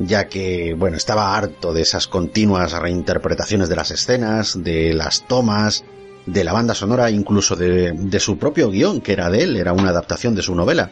[0.00, 5.84] ya que, bueno, estaba harto de esas continuas reinterpretaciones de las escenas, de las tomas,
[6.26, 9.72] de la banda sonora, incluso de, de su propio guion, que era de él, era
[9.72, 10.90] una adaptación de su novela.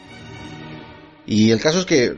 [1.26, 2.16] Y el caso es que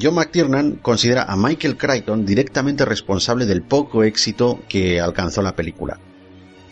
[0.00, 5.98] John McTiernan considera a Michael Crichton directamente responsable del poco éxito que alcanzó la película.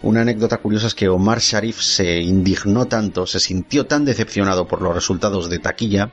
[0.03, 4.81] Una anécdota curiosa es que Omar Sharif se indignó tanto, se sintió tan decepcionado por
[4.83, 6.13] los resultados de taquilla,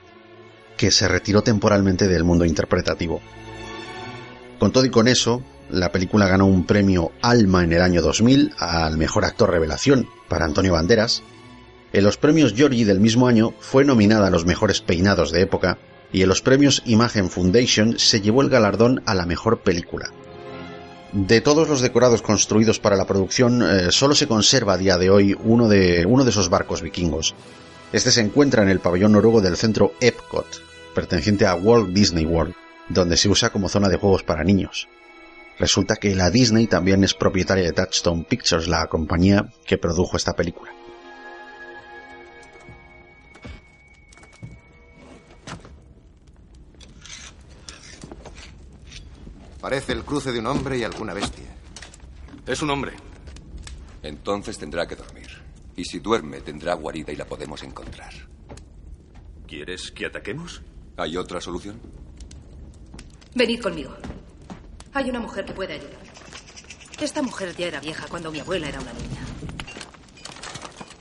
[0.78, 3.22] que se retiró temporalmente del mundo interpretativo.
[4.57, 8.53] Con todo y con eso, la película ganó un premio Alma en el año 2000
[8.57, 11.22] al mejor actor revelación para Antonio Banderas.
[11.93, 15.77] En los premios Georgie del mismo año fue nominada a los mejores peinados de época
[16.11, 20.09] y en los premios Imagen Foundation se llevó el galardón a la mejor película.
[21.11, 25.11] De todos los decorados construidos para la producción, eh, solo se conserva a día de
[25.11, 27.35] hoy uno de, uno de esos barcos vikingos.
[27.91, 30.47] Este se encuentra en el pabellón noruego del centro Epcot,
[30.95, 32.55] perteneciente a Walt Disney World,
[32.89, 34.87] donde se usa como zona de juegos para niños.
[35.59, 40.33] Resulta que la Disney también es propietaria de Touchstone Pictures, la compañía que produjo esta
[40.33, 40.71] película.
[49.64, 51.47] Parece el cruce de un hombre y alguna bestia.
[52.45, 52.91] Es un hombre.
[54.01, 55.30] Entonces tendrá que dormir.
[55.78, 58.11] Y si duerme, tendrá guarida y la podemos encontrar.
[59.47, 60.61] ¿Quieres que ataquemos?
[60.97, 61.80] ¿Hay otra solución?
[63.36, 63.95] Venid conmigo.
[64.93, 66.03] Hay una mujer que puede ayudar.
[66.99, 69.22] Esta mujer ya era vieja cuando mi abuela era una niña.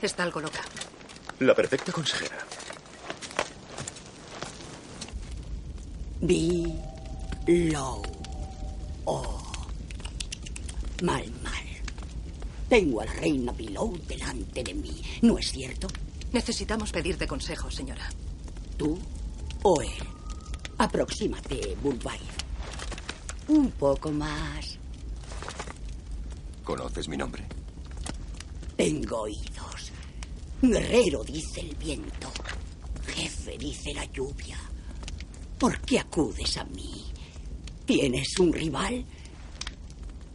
[0.01, 0.61] Está algo loca.
[1.39, 2.37] La perfecta consejera.
[6.21, 6.73] Vi
[7.45, 8.22] low.
[9.05, 9.41] Oh.
[11.01, 11.63] Mal, mal.
[12.69, 15.87] Tengo a la reina Below delante de mí, ¿no es cierto?
[16.31, 18.09] Necesitamos pedirte consejo, señora.
[18.77, 18.97] ¿Tú
[19.63, 19.89] o él?
[20.77, 22.43] Aproxímate, Bullwife.
[23.47, 24.79] Un poco más.
[26.63, 27.45] ¿Conoces mi nombre?
[28.75, 29.91] Tengo oídos.
[30.61, 32.31] Guerrero dice el viento.
[33.07, 34.57] Jefe dice la lluvia.
[35.59, 37.12] ¿Por qué acudes a mí?
[37.85, 39.05] ¿Tienes un rival?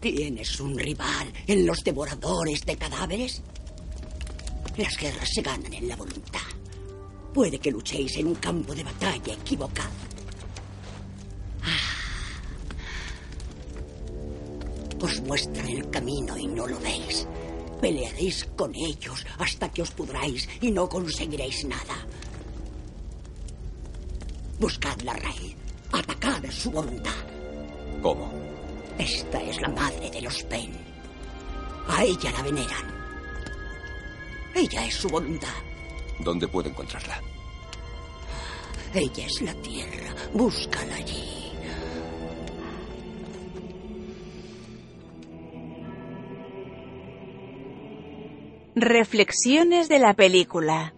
[0.01, 3.42] ¿Tienes un rival en los devoradores de cadáveres?
[4.76, 6.40] Las guerras se ganan en la voluntad.
[7.32, 9.90] Puede que luchéis en un campo de batalla equivocado.
[11.62, 11.96] Ah.
[15.01, 17.26] Os muestran el camino y no lo veis.
[17.80, 22.07] Pelearéis con ellos hasta que os pudráis y no conseguiréis nada.
[24.61, 25.57] Buscad la raíz.
[25.92, 27.28] Atacad su voluntad.
[28.03, 28.32] ¿Cómo?
[28.99, 30.72] Esta es la madre de los Pen.
[31.88, 32.99] A ella la veneran.
[34.55, 35.49] Ella es su voluntad.
[36.18, 37.20] ¿Dónde puedo encontrarla?
[38.94, 40.14] Ella es la tierra.
[40.32, 41.53] Búscala allí.
[48.74, 50.94] Reflexiones de la película.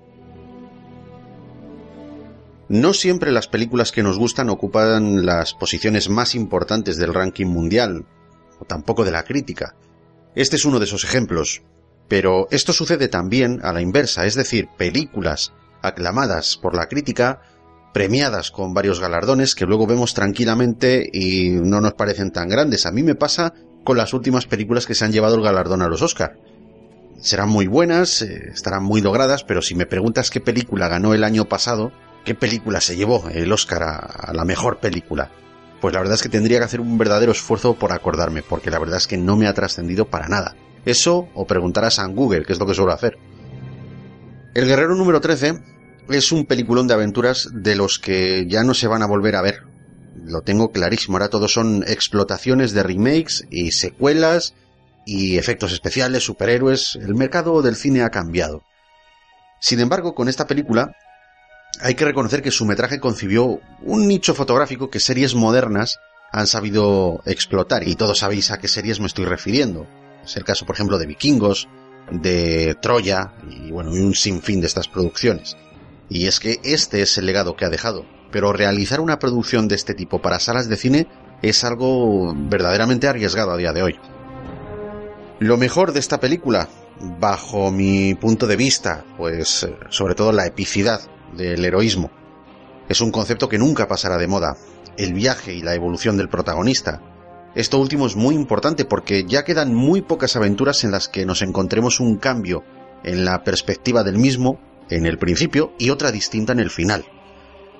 [2.70, 8.06] No siempre las películas que nos gustan ocupan las posiciones más importantes del ranking mundial,
[8.60, 9.74] o tampoco de la crítica.
[10.36, 11.62] Este es uno de esos ejemplos.
[12.06, 15.52] Pero esto sucede también a la inversa, es decir, películas
[15.82, 17.40] aclamadas por la crítica,
[17.92, 22.86] premiadas con varios galardones que luego vemos tranquilamente y no nos parecen tan grandes.
[22.86, 23.52] A mí me pasa
[23.82, 26.38] con las últimas películas que se han llevado el galardón a los Oscar.
[27.18, 31.24] Serán muy buenas, eh, estarán muy logradas, pero si me preguntas qué película ganó el
[31.24, 31.90] año pasado,
[32.24, 35.30] ¿Qué película se llevó el Oscar a, la mejor película?
[35.80, 38.78] Pues la verdad es que tendría que hacer un verdadero esfuerzo por acordarme, porque la
[38.78, 40.54] verdad es que no me ha trascendido para nada.
[40.84, 43.18] Eso o preguntar a San Google, que es lo que suelo hacer.
[44.54, 45.62] El Guerrero número 13
[46.10, 49.42] es un peliculón de aventuras de los que ya no se van a volver a
[49.42, 49.62] ver.
[50.16, 54.54] Lo tengo clarísimo, ahora todos son explotaciones de remakes y secuelas
[55.06, 56.98] y efectos especiales, superhéroes.
[57.00, 58.62] El mercado del cine ha cambiado.
[59.60, 60.94] Sin embargo, con esta película
[61.82, 65.98] hay que reconocer que su metraje concibió un nicho fotográfico que series modernas
[66.32, 69.86] han sabido explotar, y todos sabéis a qué series me estoy refiriendo.
[70.24, 71.68] Es el caso, por ejemplo, de Vikingos,
[72.10, 75.56] de Troya, y bueno, un sinfín de estas producciones.
[76.08, 78.04] Y es que este es el legado que ha dejado.
[78.30, 81.08] Pero realizar una producción de este tipo para salas de cine
[81.42, 83.98] es algo verdaderamente arriesgado a día de hoy.
[85.40, 86.68] Lo mejor de esta película,
[87.18, 91.00] bajo mi punto de vista, pues eh, sobre todo la epicidad
[91.36, 92.10] del heroísmo.
[92.88, 94.56] Es un concepto que nunca pasará de moda,
[94.96, 97.02] el viaje y la evolución del protagonista.
[97.54, 101.42] Esto último es muy importante porque ya quedan muy pocas aventuras en las que nos
[101.42, 102.64] encontremos un cambio
[103.02, 107.04] en la perspectiva del mismo en el principio y otra distinta en el final.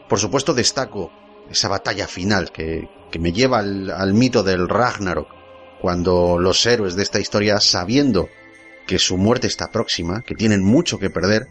[0.08, 1.10] Por supuesto destaco
[1.50, 2.88] esa batalla final que,
[3.18, 5.28] me lleva al, al mito del Ragnarok,
[5.80, 8.28] cuando los héroes de esta historia, sabiendo
[8.86, 11.48] que su muerte está próxima, que tienen mucho que perder,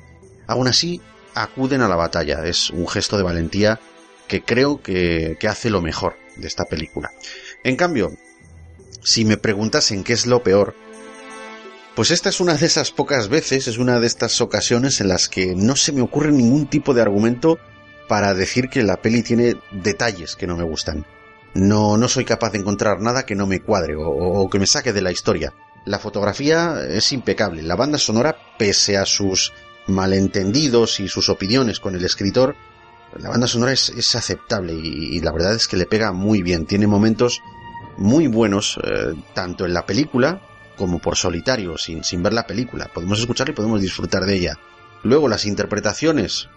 [0.48, 1.02] aún así
[1.36, 2.46] acuden a la batalla.
[2.46, 3.80] Es un gesto de valentía
[4.28, 7.12] que creo que, que hace lo mejor de esta película.
[7.64, 8.12] En cambio,
[9.04, 10.76] si me preguntasen qué es lo peor,
[11.96, 15.28] pues esta es una de esas pocas veces, es una de estas ocasiones en las
[15.28, 17.60] que no se me ocurre ningún tipo de argumento
[18.08, 21.06] para decir que la peli tiene detalles que no me gustan.
[21.54, 24.68] No, no soy capaz de encontrar nada que no me cuadre o, o que me
[24.68, 25.54] saque de la historia.
[25.86, 29.52] La fotografía es impecable, la banda sonora, pese a sus
[29.88, 32.56] malentendidos y sus opiniones con el escritor,
[33.18, 36.66] la banda sonora es, aceptable y, la verdad es que le pega muy bien.
[36.66, 37.42] Tiene momentos
[37.98, 40.42] muy buenos, eh, tanto en la película
[40.78, 42.90] como por solitario, sin, sin ver la película.
[42.94, 44.60] Podemos escucharla y podemos disfrutar de ella.
[45.04, 46.48] Luego las interpretaciones,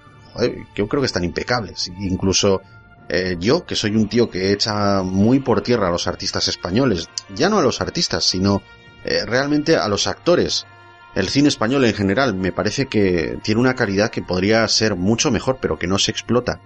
[0.75, 1.91] yo creo que están impecables.
[2.01, 2.61] Incluso
[3.09, 7.09] eh, yo, que soy un tío que echa muy por tierra a los artistas españoles,
[7.35, 8.63] ya no a los artistas, sino
[9.05, 10.67] eh, realmente a los actores.
[11.15, 15.31] El cine español en general me parece que tiene una calidad que podría ser mucho
[15.31, 16.61] mejor, pero que no se explota.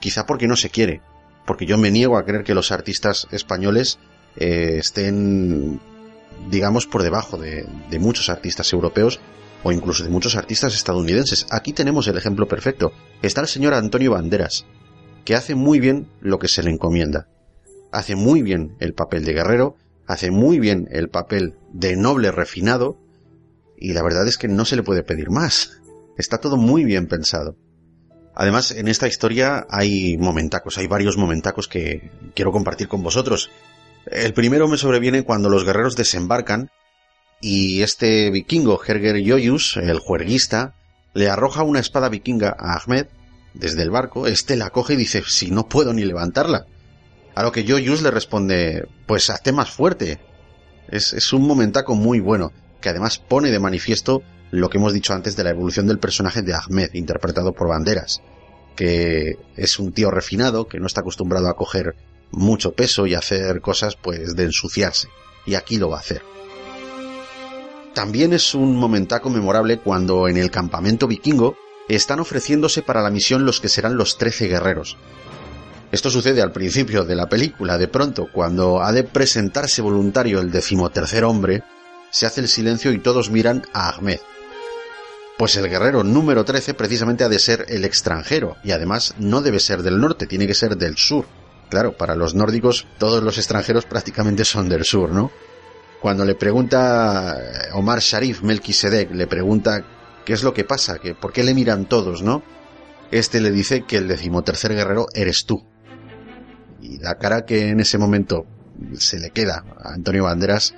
[0.00, 1.00] Quizá porque no se quiere.
[1.46, 3.98] Porque yo me niego a creer que los artistas españoles
[4.36, 5.80] eh, estén,
[6.50, 9.20] digamos, por debajo de, de muchos artistas europeos
[9.62, 11.46] o incluso de muchos artistas estadounidenses.
[11.50, 12.92] Aquí tenemos el ejemplo perfecto.
[13.22, 14.66] Está el señor Antonio Banderas,
[15.24, 17.28] que hace muy bien lo que se le encomienda.
[17.92, 19.76] Hace muy bien el papel de guerrero,
[20.06, 22.98] hace muy bien el papel de noble refinado,
[23.80, 25.80] y la verdad es que no se le puede pedir más.
[26.16, 27.56] Está todo muy bien pensado.
[28.34, 33.50] Además, en esta historia hay momentacos, hay varios momentacos que quiero compartir con vosotros.
[34.06, 36.70] El primero me sobreviene cuando los guerreros desembarcan
[37.40, 40.74] y este vikingo, Herger Joyus, el juerguista,
[41.14, 43.06] le arroja una espada vikinga a Ahmed
[43.54, 44.26] desde el barco.
[44.26, 46.66] Este la coge y dice, si no puedo ni levantarla.
[47.34, 50.20] A lo que Joyus le responde, pues hazte más fuerte.
[50.88, 55.12] Es, es un momentaco muy bueno que además pone de manifiesto lo que hemos dicho
[55.12, 58.22] antes de la evolución del personaje de Ahmed, interpretado por Banderas,
[58.76, 61.96] que es un tío refinado, que no está acostumbrado a coger
[62.30, 65.08] mucho peso y hacer cosas pues de ensuciarse,
[65.46, 66.22] y aquí lo va a hacer.
[67.94, 71.56] También es un momentaco memorable cuando en el campamento vikingo
[71.88, 74.96] están ofreciéndose para la misión los que serán los trece guerreros.
[75.90, 80.50] Esto sucede al principio de la película, de pronto, cuando ha de presentarse voluntario el
[80.50, 81.62] decimotercer hombre,
[82.10, 84.20] se hace el silencio y todos miran a Ahmed.
[85.36, 89.60] Pues el guerrero número 13 precisamente ha de ser el extranjero, y además no debe
[89.60, 91.26] ser del norte, tiene que ser del sur.
[91.70, 95.30] Claro, para los nórdicos todos los extranjeros prácticamente son del sur, ¿no?
[96.00, 99.84] Cuando le pregunta eh, Omar Sharif Melquisedec, le pregunta
[100.24, 102.42] qué es lo que pasa, que por qué le miran todos, ¿no?
[103.10, 105.64] Este le dice que el decimotercer guerrero eres tú.
[106.80, 108.46] Y la cara que en ese momento
[108.98, 110.74] se le queda a Antonio Banderas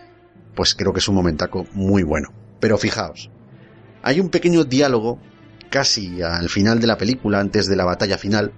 [0.60, 2.34] pues creo que es un momentaco muy bueno.
[2.60, 3.30] Pero fijaos,
[4.02, 5.18] hay un pequeño diálogo
[5.70, 8.52] casi al final de la película, antes de la batalla final,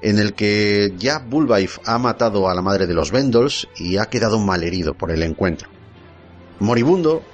[0.00, 4.04] en el que ya Bulbaif ha matado a la madre de los Vendels y ha
[4.04, 5.68] quedado malherido por el encuentro.
[6.60, 7.24] Moribundo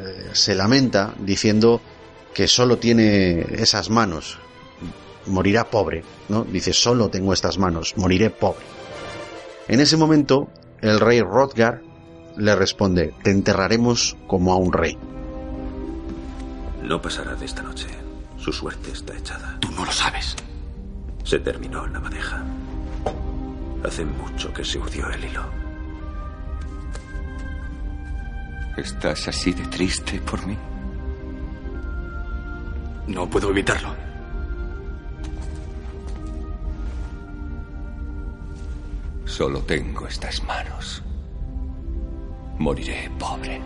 [0.00, 1.82] eh, se lamenta diciendo
[2.32, 4.38] que solo tiene esas manos,
[5.26, 6.44] morirá pobre, ¿no?
[6.44, 8.64] Dice, solo tengo estas manos, moriré pobre.
[9.68, 10.48] En ese momento,
[10.80, 11.82] el rey Rodgar
[12.36, 14.96] le responde, te enterraremos como a un rey.
[16.82, 17.86] No pasará de esta noche.
[18.38, 19.58] Su suerte está echada.
[19.60, 20.36] Tú no lo sabes.
[21.24, 22.44] Se terminó la madeja.
[23.82, 25.44] Hace mucho que se urdió el hilo.
[28.76, 30.56] ¿Estás así de triste por mí?
[33.08, 33.94] No puedo evitarlo.
[39.24, 41.02] Solo tengo estas manos.
[42.58, 43.60] Moriré pobre.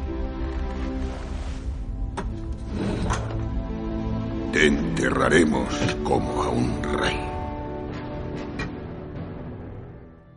[4.52, 5.68] Te enterraremos
[6.02, 7.16] como a un rey.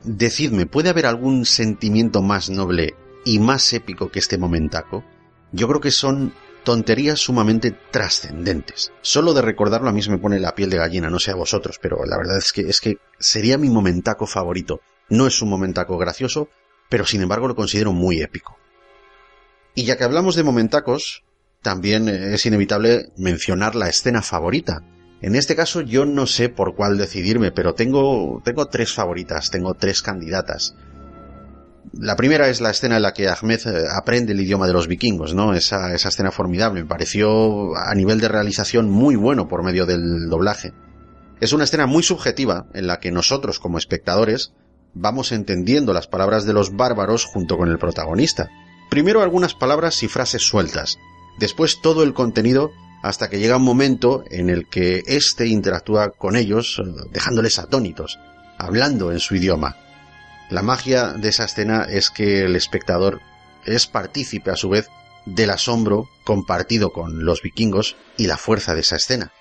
[0.04, 2.94] Decidme, ¿puede haber algún sentimiento más noble
[3.26, 5.04] y más épico que este momentaco?
[5.52, 6.34] Yo creo que son
[6.64, 8.92] tonterías sumamente trascendentes.
[9.02, 11.36] Solo de recordarlo a mí se me pone la piel de gallina, no sé a
[11.36, 14.82] vosotros, pero la verdad es que es que sería mi momentaco favorito.
[15.10, 16.50] No es un momentaco gracioso,
[16.94, 18.56] pero sin embargo lo considero muy épico.
[19.74, 21.24] Y ya que hablamos de momentacos,
[21.64, 24.84] también es inevitable mencionar la escena favorita.
[25.20, 29.74] En este caso yo no sé por cuál decidirme, pero tengo, tengo tres favoritas, tengo
[29.74, 30.76] tres candidatas.
[31.94, 34.88] La primera es la escena en la que Ahmed eh, aprende el idioma de los
[34.88, 35.56] vikingos, ¿no?
[35.56, 36.84] Esa, esa escena formidable.
[36.84, 40.74] Me pareció a nivel de realización muy bueno por medio del doblaje.
[41.42, 44.54] Es una escena muy subjetiva en la que nosotros como espectadores
[44.94, 48.50] vamos entendiendo las palabras de los bárbaros junto con el protagonista.
[48.90, 51.00] Primero algunas palabras y frases sueltas,
[51.38, 52.72] después todo el contenido
[53.02, 56.82] hasta que llega un momento en el que éste interactúa con ellos,
[57.12, 58.18] dejándoles atónitos,
[58.58, 59.76] hablando en su idioma.
[60.50, 63.20] La magia de esa escena es que el espectador
[63.66, 64.90] es partícipe a su vez
[65.26, 69.32] del asombro compartido con los vikingos y la fuerza de esa escena.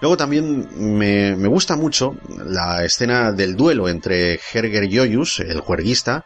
[0.00, 6.24] Luego también me, gusta mucho la escena del duelo entre Herger Joyus, el juerguista,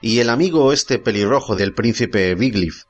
[0.00, 2.84] y el amigo este pelirrojo del príncipe Wiglif.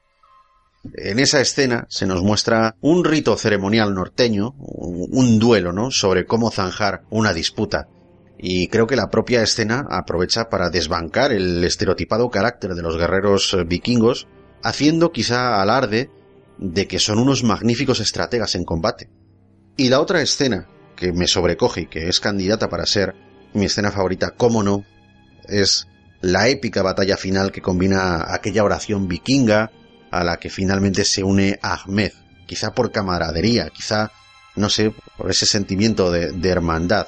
[0.94, 5.90] En esa escena se nos muestra un rito ceremonial norteño, un duelo, ¿no?
[5.90, 7.88] Sobre cómo zanjar una disputa.
[8.38, 13.56] Y creo que la propia escena aprovecha para desbancar el estereotipado carácter de los guerreros
[13.66, 14.28] vikingos,
[14.62, 16.10] haciendo quizá alarde
[16.56, 19.10] de que son unos magníficos estrategas en combate.
[19.78, 20.66] Y la otra escena
[20.96, 23.14] que me sobrecoge y que es candidata para ser
[23.54, 24.84] mi escena favorita, cómo no,
[25.44, 25.86] es
[26.20, 29.70] la épica batalla final que combina aquella oración vikinga
[30.10, 32.10] a la que finalmente se une Ahmed,
[32.44, 34.10] quizá por camaradería, quizá,
[34.56, 37.06] no sé, por ese sentimiento de, hermandad.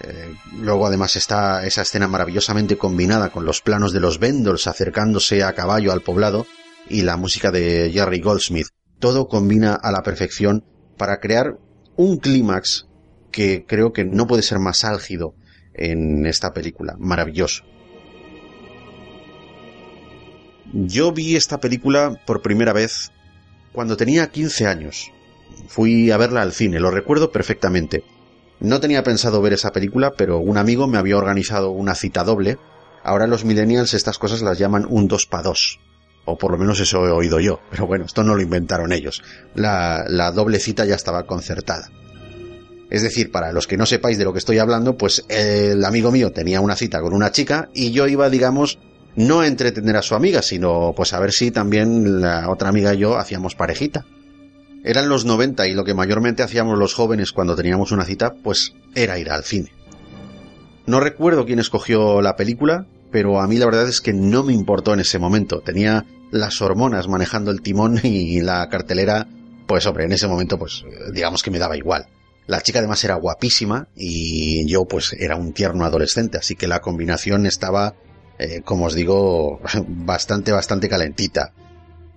[0.00, 5.42] Eh, luego además está esa escena maravillosamente combinada con los planos de los Vendors acercándose
[5.42, 6.46] a caballo al poblado
[6.90, 8.68] y la música de Jerry Goldsmith.
[8.98, 10.66] Todo combina a la perfección
[10.98, 11.56] para crear
[12.00, 12.86] un clímax
[13.30, 15.34] que creo que no puede ser más álgido
[15.74, 16.96] en esta película.
[16.98, 17.64] Maravilloso.
[20.72, 23.12] Yo vi esta película por primera vez
[23.72, 25.10] cuando tenía 15 años.
[25.68, 28.02] Fui a verla al cine, lo recuerdo perfectamente.
[28.60, 32.56] No tenía pensado ver esa película, pero un amigo me había organizado una cita doble.
[33.04, 35.80] Ahora los millennials estas cosas las llaman un 2 para 2
[36.24, 39.22] o por lo menos eso he oído yo, pero bueno, esto no lo inventaron ellos.
[39.54, 41.90] La, la doble cita ya estaba concertada.
[42.90, 46.10] Es decir, para los que no sepáis de lo que estoy hablando, pues el amigo
[46.10, 48.78] mío tenía una cita con una chica y yo iba, digamos,
[49.14, 52.92] no a entretener a su amiga, sino pues a ver si también la otra amiga
[52.94, 54.06] y yo hacíamos parejita.
[54.82, 58.72] Eran los 90 y lo que mayormente hacíamos los jóvenes cuando teníamos una cita, pues
[58.94, 59.72] era ir al cine.
[60.86, 64.52] No recuerdo quién escogió la película, pero a mí la verdad es que no me
[64.52, 65.60] importó en ese momento.
[65.60, 69.26] Tenía las hormonas manejando el timón y la cartelera,
[69.66, 72.06] pues hombre, en ese momento pues digamos que me daba igual.
[72.46, 76.80] La chica además era guapísima y yo pues era un tierno adolescente, así que la
[76.80, 77.94] combinación estaba,
[78.38, 81.52] eh, como os digo, bastante, bastante calentita.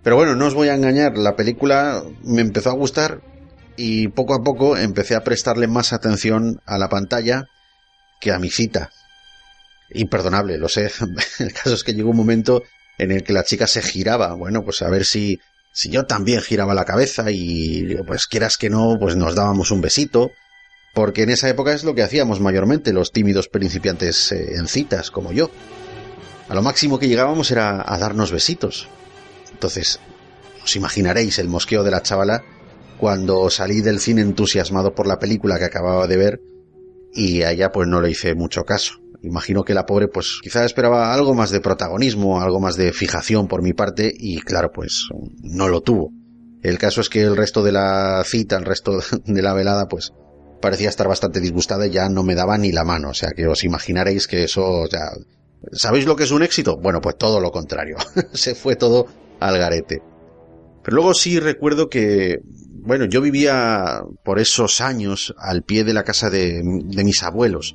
[0.02, 3.22] Pero bueno, no os voy a engañar, la película me empezó a gustar
[3.78, 7.46] y poco a poco empecé a prestarle más atención a la pantalla
[8.20, 8.90] que a mi cita
[9.94, 10.92] imperdonable, lo sé.
[11.40, 12.64] El caso es que llegó un momento
[12.98, 15.40] en el que la chica se giraba, bueno, pues a ver si,
[15.72, 19.82] si yo también giraba la cabeza y pues quieras que no, pues nos dábamos un
[19.82, 20.32] besito,
[20.94, 25.10] porque en esa época es lo que hacíamos mayormente los tímidos principiantes eh, en citas,
[25.10, 25.50] como yo.
[26.50, 28.88] A lo máximo que llegábamos era a darnos besitos.
[29.52, 30.00] Entonces,
[30.64, 32.44] os imaginaréis el mosqueo de la chavala
[33.00, 36.42] cuando salí del cine entusiasmado por la película que acababa de ver
[37.12, 39.03] y a ella pues no le hice mucho caso.
[39.24, 43.48] Imagino que la pobre pues quizá esperaba algo más de protagonismo, algo más de fijación
[43.48, 45.08] por mi parte y claro pues
[45.42, 46.12] no lo tuvo.
[46.62, 50.12] El caso es que el resto de la cita, el resto de la velada pues
[50.62, 53.12] parecía estar bastante disgustada y ya no me daba ni la mano.
[53.12, 55.12] O sea que os imaginaréis que eso ya...
[55.72, 56.78] ¿Sabéis lo que es un éxito?
[56.78, 57.96] Bueno, pues todo lo contrario.
[58.34, 59.08] Se fue todo
[59.40, 60.02] al garete.
[60.84, 62.40] Pero luego sí recuerdo que,
[62.74, 67.74] bueno, yo vivía por esos años al pie de la casa de, de mis abuelos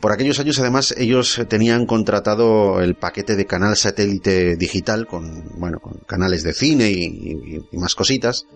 [0.00, 5.80] por aquellos años, además, ellos tenían contratado el paquete de canal satélite digital con, bueno,
[6.06, 8.46] canales de cine y, más cositas.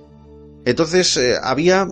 [0.64, 1.88] Entonces, eh, había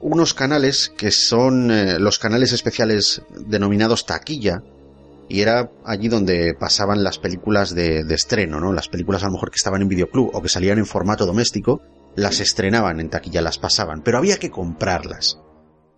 [0.00, 4.62] unos canales que son eh, los canales especiales denominados taquilla,
[5.28, 8.72] y era allí donde pasaban las películas de, de, estreno, ¿no?
[8.72, 11.80] Las películas a lo mejor que estaban en videoclub o que salían en formato doméstico,
[12.16, 15.38] las estrenaban en taquilla, las pasaban, pero había que comprarlas.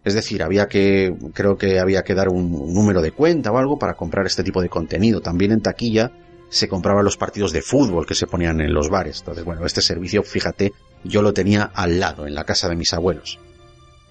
[0.05, 3.79] Es decir, había que, creo que había que dar un, número de cuenta o algo
[3.79, 5.21] para comprar este tipo de contenido.
[5.21, 6.11] También en taquilla
[6.49, 9.21] se compraban los partidos de fútbol que se ponían en los bares.
[9.21, 10.73] Entonces, bueno, este servicio, fíjate,
[11.05, 13.39] yo lo tenía al lado, en la casa de mis abuelos.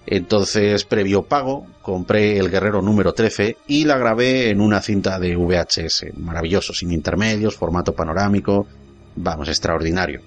[0.06, 5.36] Entonces, previo pago, compré el Guerrero número 13 y la grabé en una cinta de
[5.36, 6.16] VHS.
[6.16, 8.66] Maravilloso, sin intermedios, formato panorámico.
[9.14, 10.20] Vamos, extraordinario.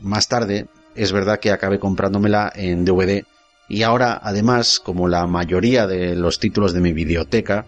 [0.00, 3.24] Más tarde, es verdad que acabé comprándomela en DVD
[3.68, 7.66] y ahora, además, como la mayoría de los títulos de mi biblioteca,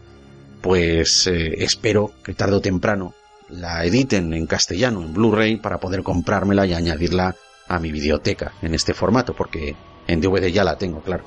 [0.61, 3.15] pues eh, espero que tarde o temprano
[3.49, 7.35] la editen en castellano, en Blu-ray, para poder comprármela y añadirla
[7.67, 9.75] a mi biblioteca en este formato, porque
[10.07, 11.25] en DVD ya la tengo, claro.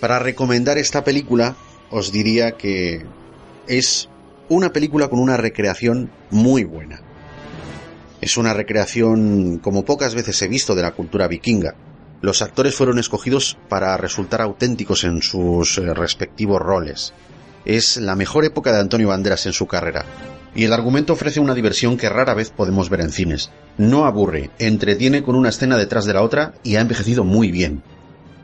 [0.00, 1.56] Para recomendar esta película,
[1.90, 3.04] os diría que
[3.66, 4.08] es
[4.48, 7.00] una película con una recreación muy buena.
[8.20, 11.74] Es una recreación como pocas veces he visto de la cultura vikinga.
[12.24, 17.12] Los actores fueron escogidos para resultar auténticos en sus eh, respectivos roles.
[17.66, 20.06] Es la mejor época de Antonio Banderas en su carrera.
[20.54, 23.50] Y el argumento ofrece una diversión que rara vez podemos ver en cines.
[23.76, 27.82] No aburre, entretiene con una escena detrás de la otra y ha envejecido muy bien.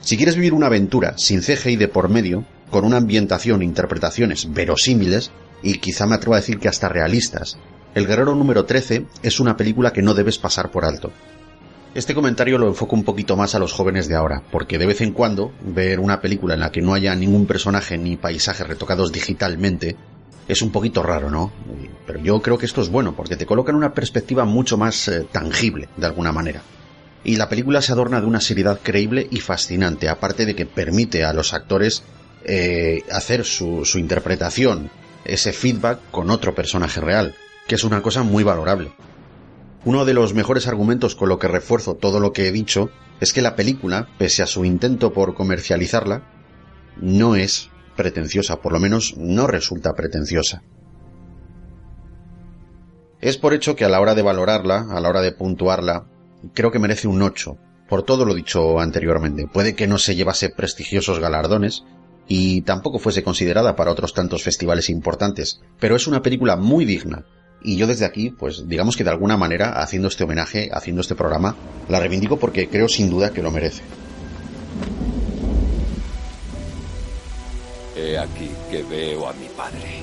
[0.01, 4.53] Si quieres vivir una aventura sin CGI de por medio, con una ambientación e interpretaciones
[4.53, 5.31] verosímiles,
[5.62, 7.57] y quizá me atrevo a decir que hasta realistas,
[7.95, 11.11] El Guerrero número 13 es una película que no debes pasar por alto.
[11.93, 15.01] Este comentario lo enfoco un poquito más a los jóvenes de ahora, porque de vez
[15.01, 19.11] en cuando ver una película en la que no haya ningún personaje ni paisajes retocados
[19.11, 19.97] digitalmente
[20.47, 21.51] es un poquito raro, ¿no?
[22.07, 25.09] Pero yo creo que esto es bueno, porque te coloca en una perspectiva mucho más
[25.09, 26.62] eh, tangible, de alguna manera.
[27.24, 31.24] Y la película se adorna de una seriedad creíble y fascinante, aparte de que permite
[31.24, 32.05] a los actores
[32.45, 34.91] eh, hacer su, su interpretación,
[35.24, 37.34] ese feedback con otro personaje real,
[37.66, 38.93] que es una cosa muy valorable.
[39.85, 43.33] Uno de los mejores argumentos con lo que refuerzo todo lo que he dicho es
[43.33, 46.22] que la película, pese a su intento por comercializarla,
[46.99, 50.62] no es pretenciosa, por lo menos no resulta pretenciosa.
[53.20, 56.07] Es por hecho que a la hora de valorarla, a la hora de puntuarla,
[56.55, 57.57] creo que merece un 8,
[57.89, 59.47] por todo lo dicho anteriormente.
[59.51, 61.85] Puede que no se llevase prestigiosos galardones,
[62.33, 67.26] y tampoco fuese considerada para otros tantos festivales importantes, pero es una película muy digna,
[67.63, 71.15] y yo desde aquí, pues digamos que de alguna manera, haciendo este homenaje, haciendo este
[71.15, 71.57] programa,
[71.89, 73.83] la reivindico porque creo sin duda que lo merece.
[77.97, 80.03] He aquí que veo a mi padre.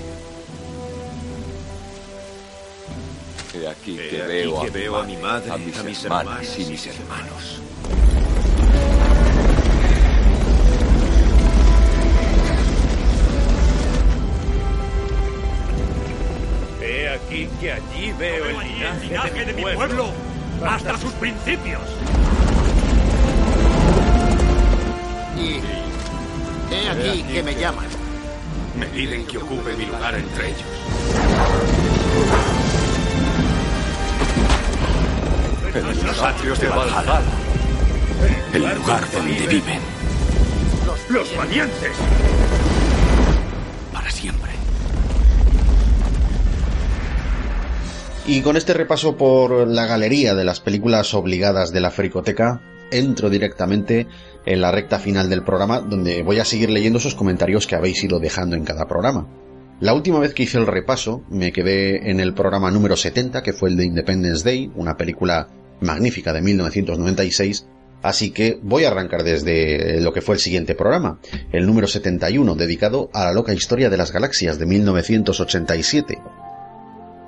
[3.55, 4.59] He aquí que, veo,
[4.99, 7.61] a, mi madre, a mis, hermanos y mis hermanos.
[17.17, 20.11] Aquí que allí veo el linaje, de, mi pueblo,
[20.65, 21.81] hasta sus principios.
[25.37, 27.85] Y he aquí que me llaman.
[28.77, 30.63] Me piden que ocupe mi lugar entre ellos.
[35.73, 37.21] En los atrios de Valhalla.
[38.53, 39.79] El lugar donde viven.
[41.09, 41.91] Los valientes.
[43.93, 44.46] Para siempre.
[48.29, 52.61] Y con este repaso por la galería de las películas obligadas de la Fricoteca,
[52.91, 54.05] entro directamente
[54.45, 58.03] en la recta final del programa, donde voy a seguir leyendo esos comentarios que habéis
[58.03, 59.29] ido dejando en cada programa.
[59.79, 63.53] La última vez que hice el repaso, me quedé en el programa número 70, que
[63.53, 65.47] fue el de Independence Day, una película
[65.79, 67.65] magnífica de 1996,
[68.01, 71.21] así que voy a arrancar desde lo que fue el siguiente programa,
[71.53, 76.17] el número 71, dedicado a la loca historia de las galaxias de 1987.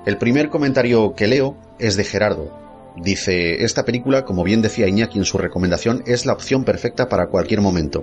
[0.06, 2.50] El primer comentario que leo es de Gerardo.
[2.96, 7.26] Dice, esta película, como bien decía Iñaki en su recomendación, es la opción perfecta para
[7.26, 8.02] cualquier momento.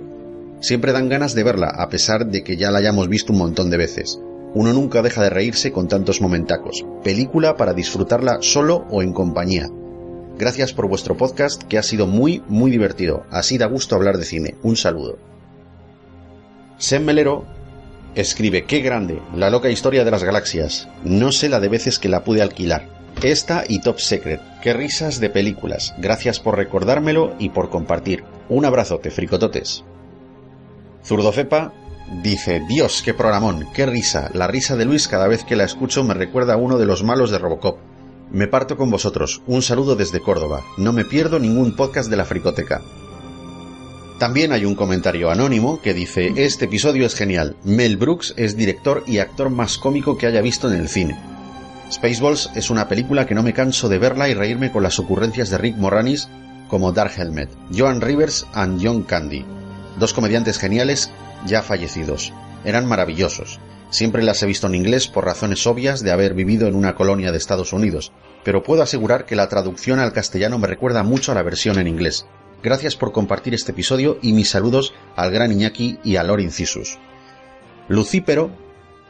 [0.60, 3.68] Siempre dan ganas de verla, a pesar de que ya la hayamos visto un montón
[3.70, 4.20] de veces.
[4.54, 6.86] Uno nunca deja de reírse con tantos momentacos.
[7.02, 9.68] Película para disfrutarla solo o en compañía.
[10.38, 13.24] Gracias por vuestro podcast, que ha sido muy, muy divertido.
[13.30, 14.54] Así da gusto hablar de cine.
[14.62, 15.18] Un saludo.
[16.78, 17.57] Sem Melero
[18.18, 20.88] Escribe, qué grande, la loca historia de las galaxias.
[21.04, 22.88] No sé la de veces que la pude alquilar.
[23.22, 24.40] Esta y Top Secret.
[24.60, 25.94] Qué risas de películas.
[25.98, 28.24] Gracias por recordármelo y por compartir.
[28.48, 29.84] Un abrazote, fricototes.
[31.04, 31.72] Zurdofepa
[32.20, 34.32] dice, Dios, qué programón, qué risa.
[34.34, 37.04] La risa de Luis cada vez que la escucho me recuerda a uno de los
[37.04, 37.78] malos de Robocop.
[38.32, 39.42] Me parto con vosotros.
[39.46, 40.64] Un saludo desde Córdoba.
[40.76, 42.82] No me pierdo ningún podcast de la fricoteca.
[44.18, 47.56] También hay un comentario anónimo que dice, este episodio es genial.
[47.62, 51.16] Mel Brooks es director y actor más cómico que haya visto en el cine.
[51.92, 55.50] Spaceballs es una película que no me canso de verla y reírme con las ocurrencias
[55.50, 56.28] de Rick Moranis
[56.66, 59.44] como Dark Helmet, Joan Rivers and John Candy,
[60.00, 61.12] dos comediantes geniales
[61.46, 62.32] ya fallecidos.
[62.64, 63.60] Eran maravillosos.
[63.90, 67.30] Siempre las he visto en inglés por razones obvias de haber vivido en una colonia
[67.30, 68.12] de Estados Unidos,
[68.44, 71.86] pero puedo asegurar que la traducción al castellano me recuerda mucho a la versión en
[71.86, 72.26] inglés.
[72.62, 76.98] Gracias por compartir este episodio y mis saludos al gran Iñaki y a Lord Incisus.
[77.88, 78.50] Lucípero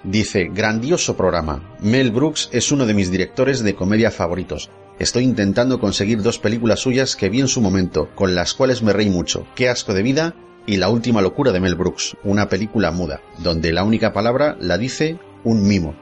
[0.04, 1.76] dice, grandioso programa.
[1.80, 4.70] Mel Brooks es uno de mis directores de comedia favoritos.
[4.98, 8.92] Estoy intentando conseguir dos películas suyas que vi en su momento, con las cuales me
[8.92, 9.46] reí mucho.
[9.54, 10.34] Qué asco de vida
[10.66, 14.76] y La última locura de Mel Brooks, una película muda, donde la única palabra la
[14.76, 15.94] dice un mimo.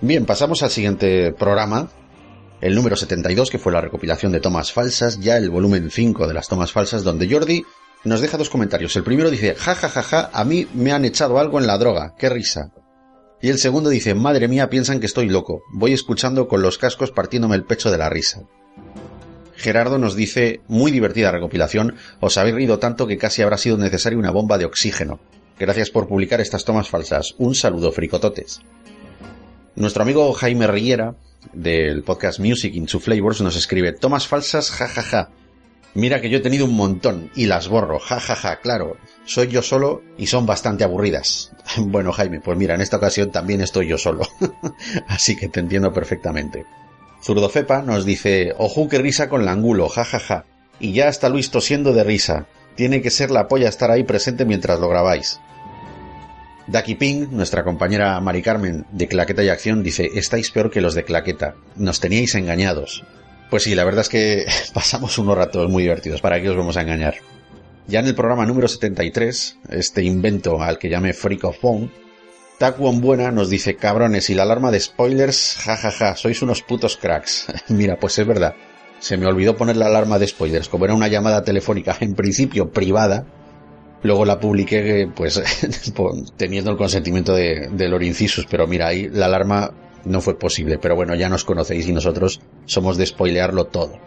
[0.00, 1.90] Bien, pasamos al siguiente programa,
[2.60, 6.34] el número 72, que fue la recopilación de tomas falsas, ya el volumen 5 de
[6.34, 7.64] las tomas falsas, donde Jordi
[8.04, 8.94] nos deja dos comentarios.
[8.96, 11.78] El primero dice, ja, ja, ja, ja, a mí me han echado algo en la
[11.78, 12.72] droga, qué risa.
[13.40, 15.62] Y el segundo dice, madre mía, piensan que estoy loco.
[15.72, 18.42] Voy escuchando con los cascos partiéndome el pecho de la risa.
[19.54, 24.18] Gerardo nos dice, muy divertida recopilación, os habéis reído tanto que casi habrá sido necesaria
[24.18, 25.20] una bomba de oxígeno.
[25.58, 27.34] Gracias por publicar estas tomas falsas.
[27.38, 28.60] Un saludo, fricototes.
[29.74, 31.16] Nuestro amigo Jaime Riera,
[31.52, 35.02] del podcast Music in Two Flavors, nos escribe, tomas falsas, jajaja.
[35.02, 35.30] Ja, ja.
[35.94, 38.96] Mira que yo he tenido un montón y las borro, jajaja, ja, ja, claro.
[39.24, 41.52] Soy yo solo y son bastante aburridas.
[41.78, 44.26] Bueno, Jaime, pues mira, en esta ocasión también estoy yo solo.
[45.08, 46.64] Así que te entiendo perfectamente.
[47.22, 50.18] Zurdofepa nos dice, ojo que risa con la angulo, jajaja.
[50.18, 50.44] Ja,
[50.80, 52.46] y ya está Luis tosiendo de risa.
[52.74, 55.40] Tiene que ser la polla estar ahí presente mientras lo grabáis.
[56.68, 60.94] Daki Ping, nuestra compañera Mari Carmen de Claqueta y Acción, dice, estáis peor que los
[60.94, 61.54] de Claqueta.
[61.76, 63.04] Nos teníais engañados.
[63.48, 64.44] Pues sí, la verdad es que
[64.74, 66.20] pasamos unos ratos muy divertidos.
[66.20, 67.14] ¿Para qué os vamos a engañar?
[67.86, 71.90] Ya en el programa número 73, este invento al que llame Freak of Phone,
[72.78, 76.96] Buena nos dice, cabrones, y la alarma de spoilers, jajaja, ja, ja, sois unos putos
[76.96, 77.46] cracks.
[77.68, 78.56] Mira, pues es verdad.
[78.98, 82.70] Se me olvidó poner la alarma de spoilers, como era una llamada telefónica en principio
[82.70, 83.26] privada,
[84.02, 85.42] luego la publiqué pues
[86.36, 89.72] teniendo el consentimiento de, de Lord Incisus, pero mira, ahí la alarma
[90.04, 93.98] no fue posible, pero bueno, ya nos conocéis y nosotros somos de spoilearlo todo.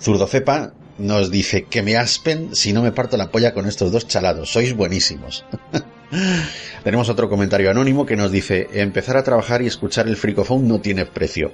[0.00, 4.06] Zurdofepa nos dice que me aspen si no me parto la polla con estos dos
[4.06, 5.44] chalados, sois buenísimos.
[6.84, 10.80] Tenemos otro comentario anónimo que nos dice, empezar a trabajar y escuchar el fricofón no
[10.80, 11.52] tiene precio.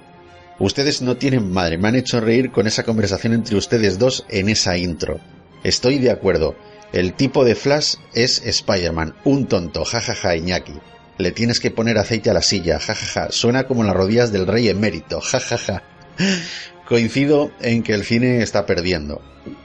[0.58, 4.48] Ustedes no tienen madre, me han hecho reír con esa conversación entre ustedes dos en
[4.48, 5.20] esa intro.
[5.62, 6.56] Estoy de acuerdo,
[6.92, 10.74] el tipo de Flash es Spider-Man, un tonto, jajaja Iñaki.
[11.18, 13.32] Le tienes que poner aceite a la silla, jajaja.
[13.32, 15.82] Suena como las rodillas del rey emérito, jajaja.
[16.88, 19.20] Coincido en que el cine está perdiendo.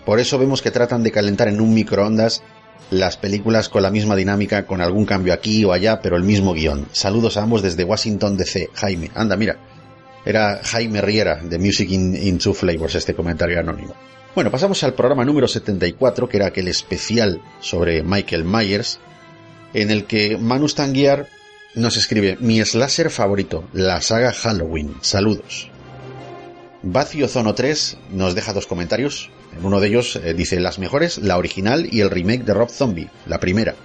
[0.05, 2.41] Por eso vemos que tratan de calentar en un microondas
[2.89, 6.53] las películas con la misma dinámica, con algún cambio aquí o allá, pero el mismo
[6.53, 6.87] guion.
[6.91, 8.69] Saludos a ambos desde Washington DC.
[8.73, 9.57] Jaime, anda, mira.
[10.25, 13.95] Era Jaime Riera de Music in, in Two Flavors este comentario anónimo.
[14.33, 18.99] Bueno, pasamos al programa número 74, que era aquel especial sobre Michael Myers,
[19.73, 21.27] en el que Manu Stanguiar
[21.75, 24.95] nos escribe, mi slasher favorito, la saga Halloween.
[25.01, 25.69] Saludos.
[26.81, 29.29] Vacío Zono 3 nos deja dos comentarios.
[29.57, 32.69] En uno de ellos eh, dice las mejores, la original y el remake de Rob
[32.69, 33.75] Zombie, la primera.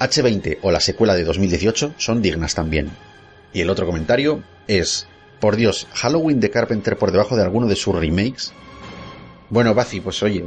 [0.00, 2.90] H20 o la secuela de 2018 son dignas también.
[3.52, 5.06] Y el otro comentario es,
[5.40, 8.52] por Dios, Halloween de Carpenter por debajo de alguno de sus remakes.
[9.50, 10.44] Bueno, Bazi, pues oye,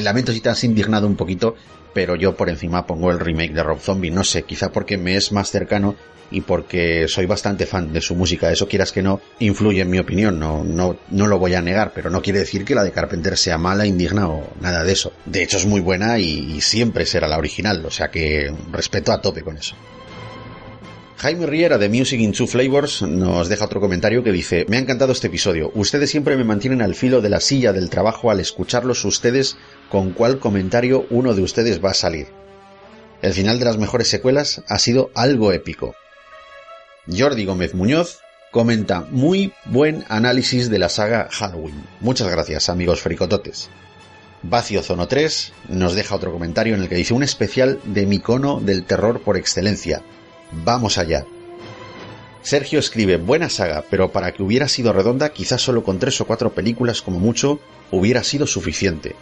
[0.00, 1.54] lamento si te has indignado un poquito,
[1.92, 5.14] pero yo por encima pongo el remake de Rob Zombie, no sé, quizá porque me
[5.16, 5.94] es más cercano
[6.30, 9.98] y porque soy bastante fan de su música, eso quieras que no, influye en mi
[9.98, 12.92] opinión, no, no, no lo voy a negar, pero no quiere decir que la de
[12.92, 15.12] Carpenter sea mala, indigna o nada de eso.
[15.26, 19.12] De hecho es muy buena y, y siempre será la original, o sea que respeto
[19.12, 19.76] a tope con eso.
[21.18, 24.80] Jaime Riera de Music in Two Flavors nos deja otro comentario que dice, me ha
[24.80, 28.38] encantado este episodio, ustedes siempre me mantienen al filo de la silla del trabajo al
[28.38, 29.56] escucharlos ustedes
[29.90, 32.26] con cuál comentario uno de ustedes va a salir.
[33.22, 35.94] El final de las mejores secuelas ha sido algo épico.
[37.10, 38.18] Jordi Gómez Muñoz
[38.50, 41.82] comenta muy buen análisis de la saga Halloween.
[42.00, 43.70] Muchas gracias, amigos fricototes.
[44.42, 48.18] Vacio Zono 3 nos deja otro comentario en el que dice un especial de mi
[48.18, 50.02] cono del terror por excelencia.
[50.52, 51.24] Vamos allá.
[52.42, 56.26] Sergio escribe, buena saga, pero para que hubiera sido redonda, quizás solo con tres o
[56.26, 57.58] cuatro películas como mucho,
[57.90, 59.16] hubiera sido suficiente.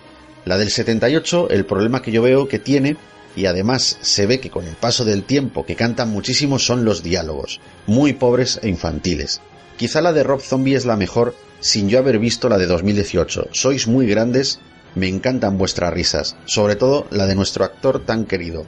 [0.44, 2.98] La del 78, el problema que yo veo que tiene,
[3.34, 7.02] y además se ve que con el paso del tiempo que cantan muchísimo son los
[7.02, 9.40] diálogos, muy pobres e infantiles.
[9.76, 13.48] Quizá la de Rob Zombie es la mejor sin yo haber visto la de 2018.
[13.52, 14.60] Sois muy grandes,
[14.94, 18.66] me encantan vuestras risas, sobre todo la de nuestro actor tan querido.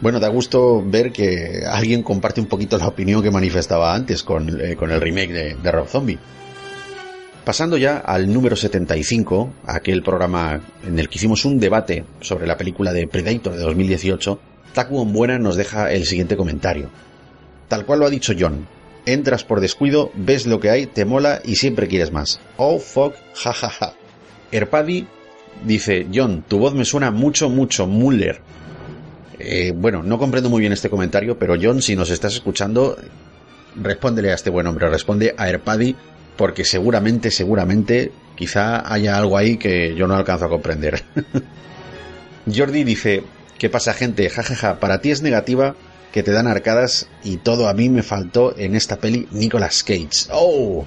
[0.00, 4.60] Bueno, da gusto ver que alguien comparte un poquito la opinión que manifestaba antes con,
[4.60, 6.18] eh, con el remake de, de, Rob Zombie.
[7.44, 12.56] Pasando ya al número 75, aquel programa en el que hicimos un debate sobre la
[12.56, 14.40] película de Predator de 2018,
[14.72, 16.88] Taku Buena nos deja el siguiente comentario.
[17.68, 18.66] Tal cual lo ha dicho John,
[19.04, 22.40] entras por descuido, ves lo que hay, te mola y siempre quieres más.
[22.56, 23.68] Oh fuck, jajaja.
[23.68, 23.94] Ja, ja.
[24.50, 25.06] Erpadi
[25.64, 28.40] dice, John, tu voz me suena mucho, mucho, Muller.
[29.42, 32.96] Eh, bueno, no comprendo muy bien este comentario, pero John, si nos estás escuchando,
[33.74, 35.96] respóndele a este buen hombre, responde a Erpadi,
[36.36, 41.02] porque seguramente, seguramente, quizá haya algo ahí que yo no alcanzo a comprender.
[42.54, 43.22] Jordi dice,
[43.58, 44.28] ¿qué pasa gente?
[44.28, 45.74] Jajaja, ja, ja, para ti es negativa
[46.12, 50.28] que te dan arcadas y todo a mí me faltó en esta peli Nicolas Cage.
[50.32, 50.84] ¡Oh!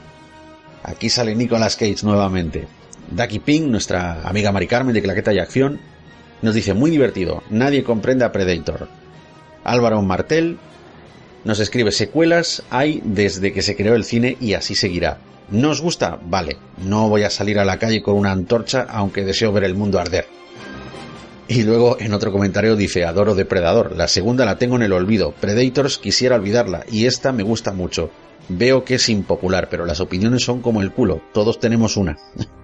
[0.84, 2.68] Aquí sale Nicolas Cage nuevamente.
[3.10, 5.80] Ducky Ping, nuestra amiga Mari Carmen de Claqueta y Acción,
[6.44, 8.90] nos dice, muy divertido, nadie comprende a Predator.
[9.64, 10.58] Álvaro Martel
[11.46, 15.20] nos escribe, secuelas hay desde que se creó el cine y así seguirá.
[15.50, 16.20] ¿No os gusta?
[16.22, 19.76] Vale, no voy a salir a la calle con una antorcha aunque deseo ver el
[19.76, 20.26] mundo arder.
[21.48, 25.32] Y luego en otro comentario dice, adoro Depredador, la segunda la tengo en el olvido,
[25.32, 28.10] Predators quisiera olvidarla y esta me gusta mucho.
[28.50, 32.18] Veo que es impopular, pero las opiniones son como el culo, todos tenemos una.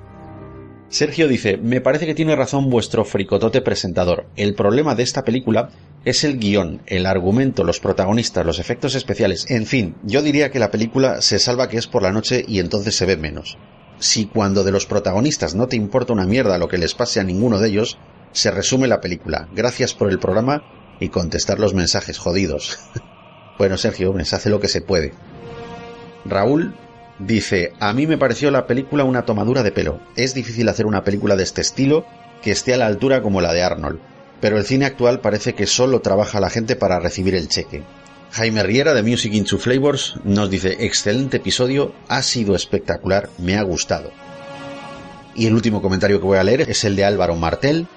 [0.90, 4.26] Sergio dice, me parece que tiene razón vuestro fricotote presentador.
[4.36, 5.70] El problema de esta película
[6.04, 10.58] es el guion, el argumento, los protagonistas, los efectos especiales, en fin, yo diría que
[10.58, 13.60] la película se salva que es por la noche y entonces se ve menos.
[14.00, 17.24] Si cuando de los protagonistas no te importa una mierda lo que les pase a
[17.24, 18.00] ninguno de ellos,
[18.32, 19.48] se resume la película.
[19.54, 20.64] Gracias por el programa
[21.00, 22.80] y contestar los mensajes jodidos.
[23.60, 25.14] bueno, Sergio, se hace lo que se puede.
[26.26, 26.74] Raúl
[27.20, 30.00] dice, a mí me pareció la película una tomadura de pelo.
[30.16, 32.06] Es difícil hacer una película de este estilo
[32.42, 34.00] que esté a la altura como la de Arnold,
[34.40, 37.84] pero el cine actual parece que solo trabaja la gente para recibir el cheque.
[38.32, 43.64] Jaime Riera de Music into Flavors nos dice, excelente episodio, ha sido espectacular, me ha
[43.64, 44.12] gustado.
[45.36, 47.88] Y el último comentario que voy a leer es el de Álvaro Martel,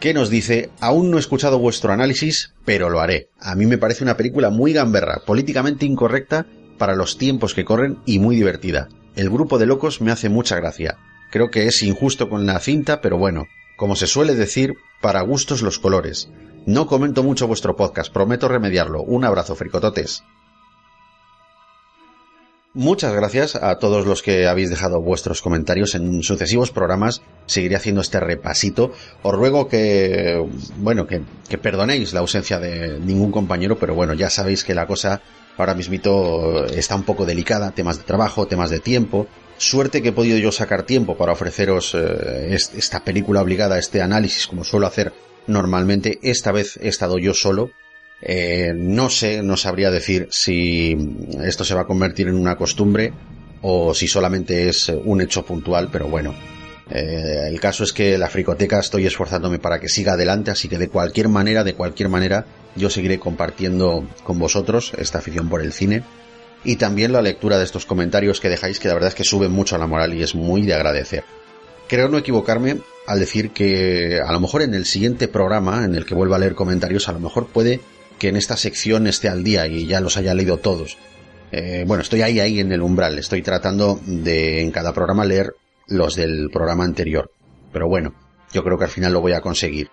[0.00, 3.28] que nos dice, aún no he escuchado vuestro análisis, pero lo haré.
[3.40, 6.46] A mí me parece una película muy gamberra, políticamente incorrecta
[6.78, 8.88] para los tiempos que corren y muy divertida.
[9.16, 10.96] El grupo de locos me hace mucha gracia.
[11.30, 13.46] Creo que es injusto con la cinta, pero bueno,
[13.76, 16.28] como se suele decir, para gustos los colores.
[16.66, 19.02] No comento mucho vuestro podcast, prometo remediarlo.
[19.02, 20.22] Un abrazo, fricototes.
[22.76, 27.22] Muchas gracias a todos los que habéis dejado vuestros comentarios en sucesivos programas.
[27.46, 28.90] Seguiré haciendo este repasito.
[29.22, 30.44] Os ruego que,
[30.78, 31.22] bueno, que,
[31.58, 35.22] perdonéis la ausencia de ningún compañero, pero bueno, ya sabéis que la cosa
[35.56, 37.72] ahora mismito está un poco delicada.
[37.72, 39.26] Temas de trabajo, temas de tiempo.
[39.56, 44.46] Suerte que he podido yo sacar tiempo para ofreceros eh, esta película obligada, este análisis,
[44.46, 45.12] como suelo hacer
[45.46, 46.18] normalmente.
[46.22, 47.70] Esta vez he estado yo solo
[48.26, 50.96] eh, no sé, no sabría decir si
[51.42, 53.12] esto se va a convertir en una costumbre
[53.60, 56.34] o si solamente es un hecho puntual, pero bueno.
[56.90, 60.78] Eh, el caso es que la fricoteca estoy esforzándome para que siga adelante, así que
[60.78, 62.44] de cualquier manera, de cualquier manera,
[62.76, 66.02] yo seguiré compartiendo con vosotros esta afición por el cine
[66.64, 69.52] y también la lectura de estos comentarios que dejáis, que la verdad es que suben
[69.52, 71.24] mucho a la moral y es muy de agradecer.
[71.88, 76.06] Creo no equivocarme al decir que a lo mejor en el siguiente programa en el
[76.06, 77.80] que vuelva a leer comentarios, a lo mejor puede
[78.18, 80.96] que en esta sección esté al día y ya los haya leído todos.
[81.52, 83.18] Eh, bueno, estoy ahí, ahí en el umbral.
[83.18, 85.54] Estoy tratando de en cada programa leer
[85.88, 87.30] los del programa anterior.
[87.72, 88.14] Pero bueno,
[88.52, 89.90] yo creo que al final lo voy a conseguir.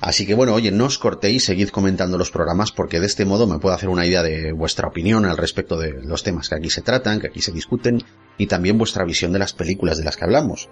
[0.00, 3.48] Así que bueno, oye, no os cortéis, seguid comentando los programas porque de este modo
[3.48, 6.70] me puedo hacer una idea de vuestra opinión al respecto de los temas que aquí
[6.70, 8.02] se tratan, que aquí se discuten
[8.36, 10.68] y también vuestra visión de las películas de las que hablamos.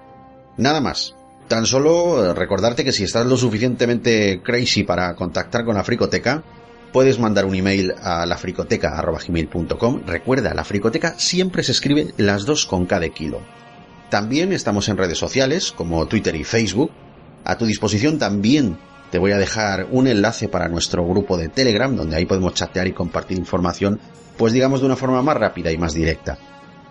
[0.56, 1.14] Nada más.
[1.48, 6.42] Tan solo recordarte que si estás lo suficientemente crazy para contactar con la fricoteca,
[6.92, 10.02] puedes mandar un email a lafricoteca.com.
[10.06, 13.40] Recuerda, la fricoteca siempre se escribe las dos con cada kilo.
[14.10, 16.90] También estamos en redes sociales como Twitter y Facebook.
[17.44, 18.78] A tu disposición también
[19.10, 22.86] te voy a dejar un enlace para nuestro grupo de Telegram, donde ahí podemos chatear
[22.86, 24.00] y compartir información,
[24.36, 26.38] pues digamos de una forma más rápida y más directa.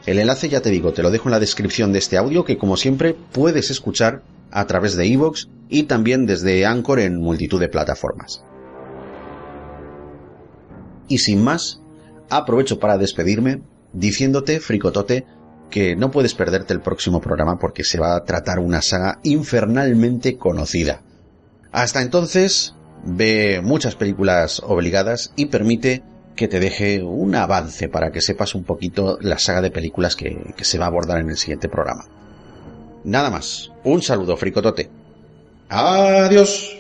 [0.05, 2.57] El enlace ya te digo, te lo dejo en la descripción de este audio que
[2.57, 7.69] como siempre puedes escuchar a través de iVoox y también desde Anchor en multitud de
[7.69, 8.43] plataformas.
[11.07, 11.81] Y sin más,
[12.29, 13.61] aprovecho para despedirme
[13.93, 15.25] diciéndote, fricotote,
[15.69, 20.37] que no puedes perderte el próximo programa porque se va a tratar una saga infernalmente
[20.37, 21.01] conocida.
[21.71, 26.03] Hasta entonces, ve muchas películas obligadas y permite
[26.35, 30.53] que te deje un avance para que sepas un poquito la saga de películas que,
[30.57, 32.05] se va a abordar en el siguiente programa.
[33.03, 33.71] Nada más.
[33.83, 34.89] Un saludo, fricotote.
[35.69, 36.71] Adiós.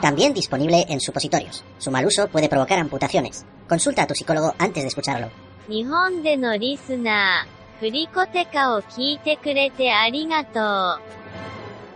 [0.00, 1.64] También disponible en supositorios.
[1.78, 3.44] Su mal uso puede provocar amputaciones.
[3.68, 5.28] Consulta a tu psicólogo antes de escucharlo.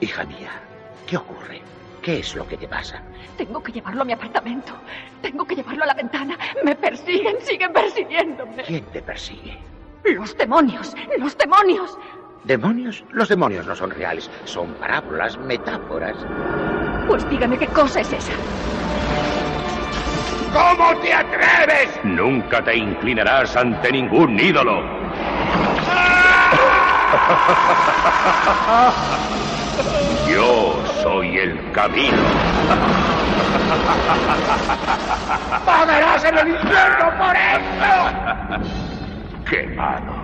[0.00, 0.50] Hija mía,
[1.06, 1.62] ¿qué ocurre?
[2.02, 3.00] ¿Qué es lo que te pasa?
[3.36, 4.72] Tengo que llevarlo a mi apartamento.
[5.22, 6.36] Tengo que llevarlo a la ventana.
[6.64, 8.64] Me persiguen, siguen persiguiéndome.
[8.64, 9.58] ¿Quién te persigue?
[10.04, 11.96] Los demonios, los demonios.
[12.44, 13.04] ¿Demonios?
[13.12, 16.16] Los demonios no son reales, son parábolas, metáforas.
[17.06, 18.32] Pues dígame qué cosa es esa.
[20.52, 22.00] ¿Cómo te atreves?
[22.02, 24.82] Nunca te inclinarás ante ningún ídolo.
[30.28, 32.22] Yo soy el camino.
[35.64, 38.68] ¡Pagarás en el infierno por esto!
[39.48, 40.21] ¡Qué malo!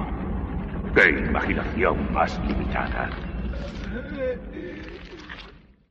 [0.94, 3.27] ¡Qué imaginación más limitada!